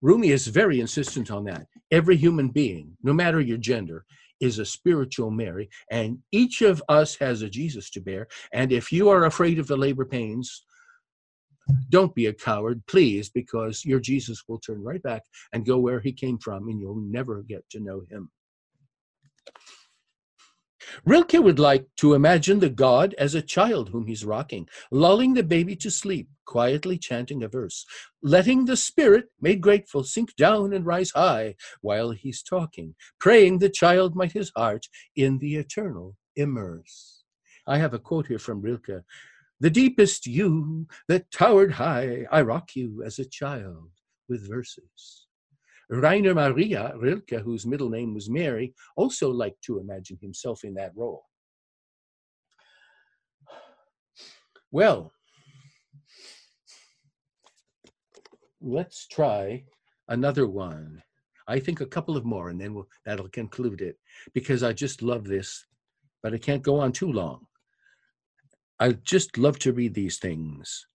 Rumi 0.00 0.30
is 0.30 0.46
very 0.46 0.78
insistent 0.78 1.28
on 1.28 1.44
that. 1.46 1.66
Every 1.90 2.16
human 2.16 2.48
being, 2.48 2.96
no 3.02 3.12
matter 3.12 3.40
your 3.40 3.58
gender, 3.58 4.04
is 4.40 4.60
a 4.60 4.64
spiritual 4.64 5.32
Mary, 5.32 5.68
and 5.90 6.18
each 6.30 6.62
of 6.62 6.80
us 6.88 7.16
has 7.16 7.42
a 7.42 7.50
Jesus 7.50 7.90
to 7.90 8.00
bear. 8.00 8.28
And 8.52 8.70
if 8.70 8.92
you 8.92 9.08
are 9.08 9.24
afraid 9.24 9.58
of 9.58 9.66
the 9.66 9.76
labor 9.76 10.04
pains, 10.04 10.62
don't 11.88 12.14
be 12.14 12.26
a 12.26 12.32
coward, 12.32 12.82
please, 12.86 13.28
because 13.28 13.84
your 13.84 14.00
Jesus 14.00 14.42
will 14.48 14.58
turn 14.58 14.82
right 14.82 15.02
back 15.02 15.22
and 15.52 15.66
go 15.66 15.78
where 15.78 16.00
he 16.00 16.12
came 16.12 16.38
from, 16.38 16.68
and 16.68 16.80
you'll 16.80 17.00
never 17.00 17.42
get 17.42 17.68
to 17.70 17.80
know 17.80 18.02
him. 18.10 18.30
Rilke 21.04 21.34
would 21.34 21.58
like 21.58 21.86
to 21.96 22.14
imagine 22.14 22.60
the 22.60 22.70
God 22.70 23.14
as 23.18 23.34
a 23.34 23.42
child 23.42 23.88
whom 23.88 24.06
he's 24.06 24.24
rocking, 24.24 24.68
lulling 24.90 25.34
the 25.34 25.42
baby 25.42 25.76
to 25.76 25.90
sleep, 25.90 26.28
quietly 26.44 26.98
chanting 26.98 27.42
a 27.42 27.48
verse, 27.48 27.84
letting 28.22 28.64
the 28.64 28.76
spirit, 28.76 29.26
made 29.40 29.60
grateful, 29.60 30.04
sink 30.04 30.34
down 30.36 30.72
and 30.72 30.86
rise 30.86 31.10
high 31.10 31.56
while 31.80 32.10
he's 32.10 32.42
talking, 32.42 32.94
praying 33.18 33.58
the 33.58 33.68
child 33.68 34.14
might 34.14 34.32
his 34.32 34.52
heart 34.56 34.86
in 35.16 35.38
the 35.38 35.56
eternal 35.56 36.16
immerse. 36.36 37.24
I 37.66 37.78
have 37.78 37.92
a 37.92 37.98
quote 37.98 38.26
here 38.26 38.38
from 38.38 38.62
Rilke 38.62 39.04
the 39.60 39.70
deepest 39.70 40.26
you 40.26 40.86
that 41.08 41.30
towered 41.30 41.72
high, 41.72 42.26
I 42.30 42.42
rock 42.42 42.76
you 42.76 43.02
as 43.04 43.18
a 43.18 43.24
child 43.24 43.90
with 44.28 44.48
verses. 44.48 45.26
Rainer 45.90 46.34
Maria 46.34 46.92
Rilke, 46.96 47.40
whose 47.42 47.66
middle 47.66 47.88
name 47.88 48.14
was 48.14 48.28
Mary, 48.28 48.74
also 48.96 49.30
liked 49.30 49.62
to 49.62 49.78
imagine 49.78 50.18
himself 50.20 50.64
in 50.64 50.74
that 50.74 50.92
role. 50.94 51.24
Well, 54.70 55.12
let's 58.60 59.06
try 59.06 59.64
another 60.08 60.46
one. 60.46 61.02
I 61.46 61.58
think 61.58 61.80
a 61.80 61.86
couple 61.86 62.18
of 62.18 62.26
more, 62.26 62.50
and 62.50 62.60
then 62.60 62.74
we'll, 62.74 62.88
that'll 63.06 63.30
conclude 63.30 63.80
it 63.80 63.98
because 64.34 64.62
I 64.62 64.74
just 64.74 65.00
love 65.00 65.24
this, 65.24 65.64
but 66.22 66.34
I 66.34 66.38
can't 66.38 66.62
go 66.62 66.78
on 66.78 66.92
too 66.92 67.10
long. 67.10 67.46
I 68.80 68.92
just 68.92 69.38
love 69.38 69.58
to 69.60 69.72
read 69.72 69.94
these 69.94 70.18
things. 70.18 70.86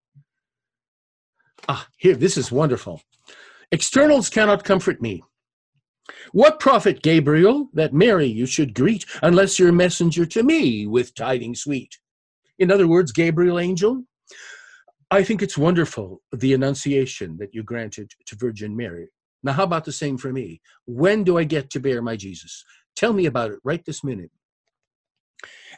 Ah, 1.67 1.87
here, 1.97 2.15
this 2.15 2.37
is 2.37 2.51
wonderful. 2.51 3.01
Externals 3.71 4.29
cannot 4.29 4.63
comfort 4.63 5.01
me. 5.01 5.23
What 6.31 6.59
profit, 6.59 7.01
Gabriel, 7.01 7.69
that 7.73 7.93
Mary 7.93 8.27
you 8.27 8.45
should 8.45 8.73
greet, 8.73 9.05
unless 9.21 9.57
you're 9.57 9.71
messenger 9.71 10.25
to 10.25 10.43
me 10.43 10.85
with 10.85 11.15
tidings 11.15 11.61
sweet? 11.61 11.97
In 12.59 12.71
other 12.71 12.87
words, 12.87 13.11
Gabriel 13.11 13.59
angel, 13.59 14.03
I 15.09 15.23
think 15.23 15.41
it's 15.41 15.57
wonderful, 15.57 16.21
the 16.31 16.53
annunciation 16.53 17.37
that 17.37 17.53
you 17.53 17.63
granted 17.63 18.11
to 18.25 18.35
Virgin 18.35 18.75
Mary. 18.75 19.09
Now, 19.43 19.53
how 19.53 19.63
about 19.63 19.85
the 19.85 19.91
same 19.91 20.17
for 20.17 20.31
me? 20.33 20.61
When 20.85 21.23
do 21.23 21.37
I 21.37 21.43
get 21.43 21.69
to 21.71 21.79
bear 21.79 22.01
my 22.01 22.15
Jesus? 22.15 22.63
Tell 22.95 23.13
me 23.13 23.25
about 23.25 23.51
it 23.51 23.59
right 23.63 23.83
this 23.85 24.03
minute. 24.03 24.31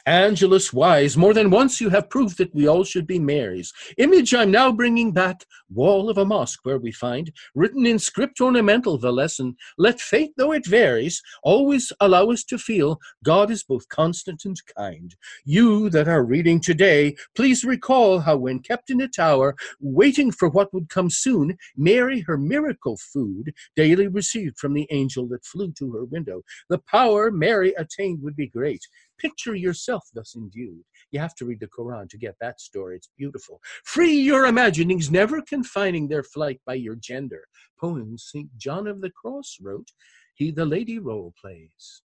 Angelus 0.06 0.72
wise, 0.72 1.16
more 1.16 1.34
than 1.34 1.50
once 1.50 1.80
you 1.80 1.90
have 1.90 2.08
proved 2.08 2.38
that 2.38 2.54
we 2.54 2.68
all 2.68 2.84
should 2.84 3.08
be 3.08 3.18
Marys. 3.18 3.72
Image 3.98 4.32
I'm 4.34 4.52
now 4.52 4.70
bringing 4.70 5.10
back, 5.10 5.44
wall 5.68 6.08
of 6.08 6.16
a 6.16 6.24
mosque 6.24 6.60
where 6.62 6.78
we 6.78 6.92
find, 6.92 7.32
written 7.56 7.84
in 7.86 7.98
script 7.98 8.40
ornamental 8.40 8.98
the 8.98 9.12
lesson, 9.12 9.56
let 9.78 10.00
fate, 10.00 10.30
though 10.36 10.52
it 10.52 10.64
varies, 10.64 11.20
always 11.42 11.92
allow 11.98 12.30
us 12.30 12.44
to 12.44 12.56
feel 12.56 13.00
God 13.24 13.50
is 13.50 13.64
both 13.64 13.88
constant 13.88 14.44
and 14.44 14.56
kind. 14.76 15.16
You 15.44 15.90
that 15.90 16.06
are 16.06 16.22
reading 16.22 16.60
today, 16.60 17.16
please 17.34 17.64
recall 17.64 18.20
how 18.20 18.36
when 18.36 18.60
kept 18.60 18.90
in 18.90 19.00
a 19.00 19.08
tower, 19.08 19.56
waiting 19.80 20.30
for 20.30 20.48
what 20.48 20.72
would 20.72 20.88
come 20.88 21.10
soon, 21.10 21.58
Mary 21.76 22.20
her 22.20 22.38
miracle 22.38 22.96
food 22.96 23.52
daily 23.74 24.06
received 24.06 24.56
from 24.56 24.72
the 24.72 24.86
angel 24.92 25.26
that 25.30 25.44
flew 25.44 25.72
to 25.72 25.90
her 25.90 26.04
window. 26.04 26.42
The 26.68 26.78
power 26.78 27.32
Mary 27.32 27.74
attained 27.76 28.22
would 28.22 28.36
be 28.36 28.46
great. 28.46 28.86
Picture 29.18 29.54
yourself 29.54 30.04
thus 30.14 30.34
endued. 30.34 30.84
You 31.10 31.20
have 31.20 31.34
to 31.36 31.44
read 31.46 31.60
the 31.60 31.68
Quran 31.68 32.08
to 32.10 32.18
get 32.18 32.36
that 32.40 32.60
story. 32.60 32.96
It's 32.96 33.10
beautiful. 33.16 33.60
Free 33.84 34.14
your 34.14 34.46
imaginings, 34.46 35.10
never 35.10 35.40
confining 35.42 36.08
their 36.08 36.22
flight 36.22 36.60
by 36.66 36.74
your 36.74 36.96
gender. 36.96 37.46
Poems 37.80 38.28
St. 38.32 38.48
John 38.56 38.86
of 38.86 39.00
the 39.00 39.10
Cross 39.10 39.58
wrote, 39.62 39.88
He 40.34 40.50
the 40.50 40.66
lady 40.66 40.98
role 40.98 41.34
plays. 41.40 42.02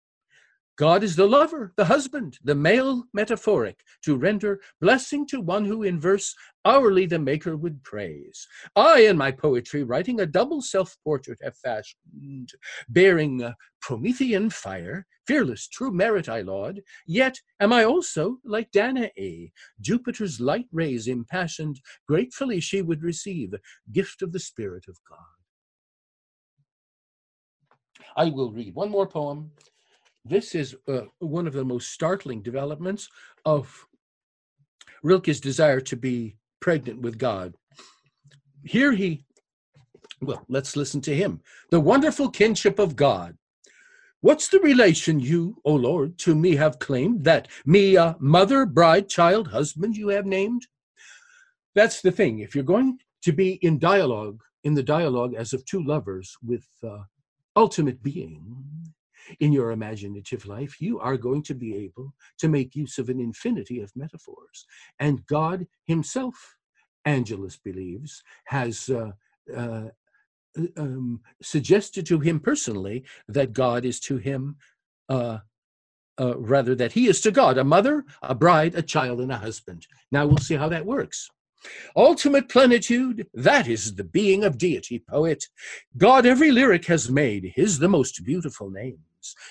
God 0.78 1.02
is 1.02 1.16
the 1.16 1.26
lover, 1.26 1.72
the 1.76 1.86
husband, 1.86 2.38
the 2.44 2.54
male 2.54 3.02
metaphoric, 3.12 3.80
to 4.04 4.14
render 4.16 4.60
blessing 4.80 5.26
to 5.26 5.40
one 5.40 5.64
who 5.64 5.82
in 5.82 5.98
verse 5.98 6.36
hourly 6.64 7.04
the 7.04 7.18
maker 7.18 7.56
would 7.56 7.82
praise. 7.82 8.46
I, 8.76 9.00
in 9.00 9.16
my 9.16 9.32
poetry, 9.32 9.82
writing 9.82 10.20
a 10.20 10.26
double 10.26 10.62
self 10.62 10.96
portrait, 11.02 11.40
have 11.42 11.56
fashioned, 11.56 12.52
bearing 12.88 13.52
Promethean 13.80 14.50
fire, 14.50 15.04
fearless, 15.26 15.66
true 15.66 15.90
merit 15.90 16.28
I 16.28 16.42
laud, 16.42 16.80
yet 17.08 17.40
am 17.58 17.72
I 17.72 17.82
also 17.82 18.38
like 18.44 18.70
Danae, 18.70 19.50
Jupiter's 19.80 20.40
light 20.40 20.68
rays 20.70 21.08
impassioned, 21.08 21.80
gratefully 22.06 22.60
she 22.60 22.82
would 22.82 23.02
receive, 23.02 23.52
gift 23.90 24.22
of 24.22 24.30
the 24.30 24.38
Spirit 24.38 24.84
of 24.86 24.96
God. 25.08 25.18
I 28.16 28.26
will 28.30 28.52
read 28.52 28.76
one 28.76 28.90
more 28.90 29.08
poem 29.08 29.50
this 30.28 30.54
is 30.54 30.76
uh, 30.86 31.02
one 31.18 31.46
of 31.46 31.52
the 31.52 31.64
most 31.64 31.90
startling 31.90 32.42
developments 32.42 33.08
of 33.44 33.86
Rilke's 35.02 35.40
desire 35.40 35.80
to 35.80 35.96
be 35.96 36.36
pregnant 36.60 37.00
with 37.00 37.18
God. 37.18 37.54
Here 38.64 38.92
he, 38.92 39.24
well, 40.20 40.44
let's 40.48 40.76
listen 40.76 41.00
to 41.02 41.14
him. 41.14 41.40
The 41.70 41.80
wonderful 41.80 42.30
kinship 42.30 42.78
of 42.78 42.96
God. 42.96 43.36
What's 44.20 44.48
the 44.48 44.58
relation 44.58 45.20
you, 45.20 45.60
O 45.64 45.74
Lord, 45.74 46.18
to 46.18 46.34
me 46.34 46.56
have 46.56 46.80
claimed, 46.80 47.22
that 47.24 47.46
me, 47.64 47.94
a 47.94 48.16
mother, 48.18 48.66
bride, 48.66 49.08
child, 49.08 49.48
husband, 49.48 49.96
you 49.96 50.08
have 50.08 50.26
named? 50.26 50.66
That's 51.76 52.00
the 52.00 52.10
thing. 52.10 52.40
If 52.40 52.54
you're 52.54 52.64
going 52.64 52.98
to 53.22 53.32
be 53.32 53.54
in 53.62 53.78
dialogue, 53.78 54.42
in 54.64 54.74
the 54.74 54.82
dialogue 54.82 55.34
as 55.34 55.52
of 55.52 55.64
two 55.64 55.84
lovers 55.84 56.36
with 56.44 56.66
uh, 56.82 57.04
ultimate 57.54 58.02
being, 58.02 58.56
in 59.40 59.52
your 59.52 59.70
imaginative 59.70 60.46
life, 60.46 60.80
you 60.80 60.98
are 61.00 61.16
going 61.16 61.42
to 61.44 61.54
be 61.54 61.76
able 61.76 62.14
to 62.38 62.48
make 62.48 62.74
use 62.74 62.98
of 62.98 63.08
an 63.08 63.20
infinity 63.20 63.80
of 63.80 63.94
metaphors. 63.96 64.66
And 64.98 65.26
God 65.26 65.66
Himself, 65.84 66.56
Angelus 67.04 67.56
believes, 67.56 68.22
has 68.46 68.88
uh, 68.88 69.12
uh, 69.56 69.88
um, 70.76 71.20
suggested 71.42 72.06
to 72.06 72.18
him 72.20 72.40
personally 72.40 73.04
that 73.28 73.52
God 73.52 73.84
is 73.84 74.00
to 74.00 74.16
him, 74.16 74.56
uh, 75.08 75.38
uh, 76.20 76.36
rather, 76.38 76.74
that 76.74 76.92
he 76.92 77.06
is 77.06 77.20
to 77.22 77.30
God 77.30 77.58
a 77.58 77.64
mother, 77.64 78.04
a 78.22 78.34
bride, 78.34 78.74
a 78.74 78.82
child, 78.82 79.20
and 79.20 79.32
a 79.32 79.36
husband. 79.36 79.86
Now 80.10 80.26
we'll 80.26 80.38
see 80.38 80.56
how 80.56 80.68
that 80.68 80.86
works. 80.86 81.28
Ultimate 81.96 82.48
plenitude, 82.48 83.26
that 83.34 83.66
is 83.66 83.96
the 83.96 84.04
being 84.04 84.44
of 84.44 84.58
deity, 84.58 85.00
poet. 85.00 85.46
God 85.96 86.24
every 86.24 86.52
lyric 86.52 86.86
has 86.86 87.10
made, 87.10 87.52
his 87.56 87.78
the 87.78 87.88
most 87.88 88.24
beautiful 88.24 88.70
names. 88.70 88.98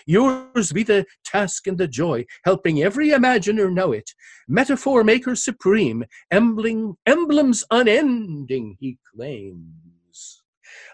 Yours 0.05 0.71
be 0.71 0.83
the 0.83 1.05
task 1.23 1.67
and 1.67 1.77
the 1.77 1.87
joy, 1.87 2.25
helping 2.43 2.81
every 2.81 3.11
imaginer 3.11 3.69
know 3.69 3.91
it. 3.91 4.11
Metaphor 4.47 5.03
maker 5.03 5.35
supreme, 5.35 6.03
emblem, 6.31 6.97
emblems 7.05 7.63
unending, 7.71 8.77
he 8.79 8.97
claims. 9.15 10.43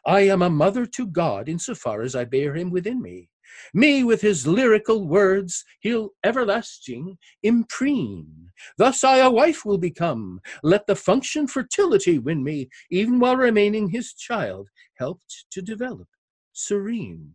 I 0.06 0.22
am 0.22 0.42
a 0.42 0.50
mother 0.50 0.86
to 0.86 1.08
God 1.08 1.48
insofar 1.48 2.02
as 2.02 2.16
I 2.16 2.26
bear 2.26 2.56
him 2.56 2.72
within 2.72 3.02
me. 3.02 3.30
Me 3.74 4.04
with 4.04 4.22
his 4.22 4.48
lyrical 4.48 5.08
words 5.08 5.64
he'll 5.80 6.10
everlasting 6.24 7.18
impreen. 7.44 8.52
Thus 8.78 9.04
I 9.04 9.18
a 9.18 9.30
wife 9.30 9.66
will 9.66 9.78
become. 9.78 10.42
Let 10.64 10.88
the 10.88 10.96
function 10.96 11.48
fertility 11.48 12.20
win 12.20 12.44
me, 12.44 12.70
even 12.90 13.20
while 13.20 13.38
remaining 13.38 13.90
his 13.90 14.14
child, 14.14 14.70
helped 14.98 15.46
to 15.52 15.62
develop 15.62 16.08
serene. 16.52 17.34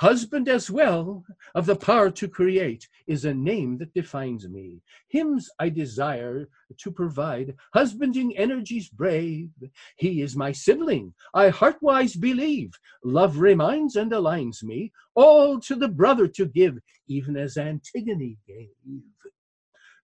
Husband 0.00 0.48
as 0.48 0.70
well 0.70 1.24
of 1.54 1.66
the 1.66 1.76
power 1.76 2.10
to 2.10 2.28
create 2.28 2.88
is 3.06 3.24
a 3.24 3.34
name 3.34 3.78
that 3.78 3.94
defines 3.94 4.48
me. 4.48 4.80
Hymns 5.08 5.50
I 5.58 5.68
desire 5.68 6.48
to 6.78 6.90
provide, 6.90 7.54
husbanding 7.74 8.36
energies 8.36 8.88
brave. 8.88 9.50
He 9.96 10.22
is 10.22 10.36
my 10.36 10.52
sibling, 10.52 11.14
I 11.34 11.50
heartwise 11.50 12.18
believe. 12.18 12.72
Love 13.04 13.38
reminds 13.38 13.96
and 13.96 14.10
aligns 14.12 14.62
me, 14.62 14.92
all 15.14 15.60
to 15.60 15.74
the 15.76 15.88
brother 15.88 16.26
to 16.28 16.46
give, 16.46 16.78
even 17.08 17.36
as 17.36 17.56
Antigone 17.56 18.38
gave. 18.46 18.68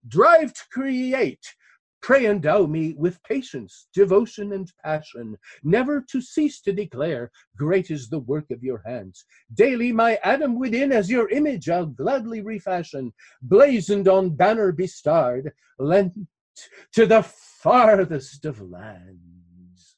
Drive 0.08 0.54
to 0.54 0.64
create, 0.72 1.56
Pray 2.02 2.28
endow 2.28 2.68
me 2.68 2.94
with 2.98 3.22
patience, 3.24 3.88
devotion, 3.94 4.54
and 4.54 4.72
passion, 4.84 5.38
never 5.64 6.02
to 6.10 6.22
cease 6.22 6.62
to 6.62 6.72
declare, 6.72 7.32
Great 7.58 7.92
is 7.92 8.10
the 8.10 8.20
work 8.20 8.46
of 8.52 8.64
your 8.64 8.82
hands. 8.86 9.26
Daily 9.54 9.92
my 9.92 10.20
Adam 10.24 10.58
within 10.58 10.92
as 10.92 11.10
your 11.10 11.30
image 11.30 11.70
I'll 11.70 11.88
gladly 11.88 12.42
refashion, 12.42 13.14
blazoned 13.42 14.08
on 14.08 14.36
banner 14.36 14.72
bestarred, 14.72 15.52
lent 15.80 16.14
to 16.94 17.06
the 17.06 17.24
farthest 17.24 18.46
of 18.46 18.62
lands. 18.62 19.98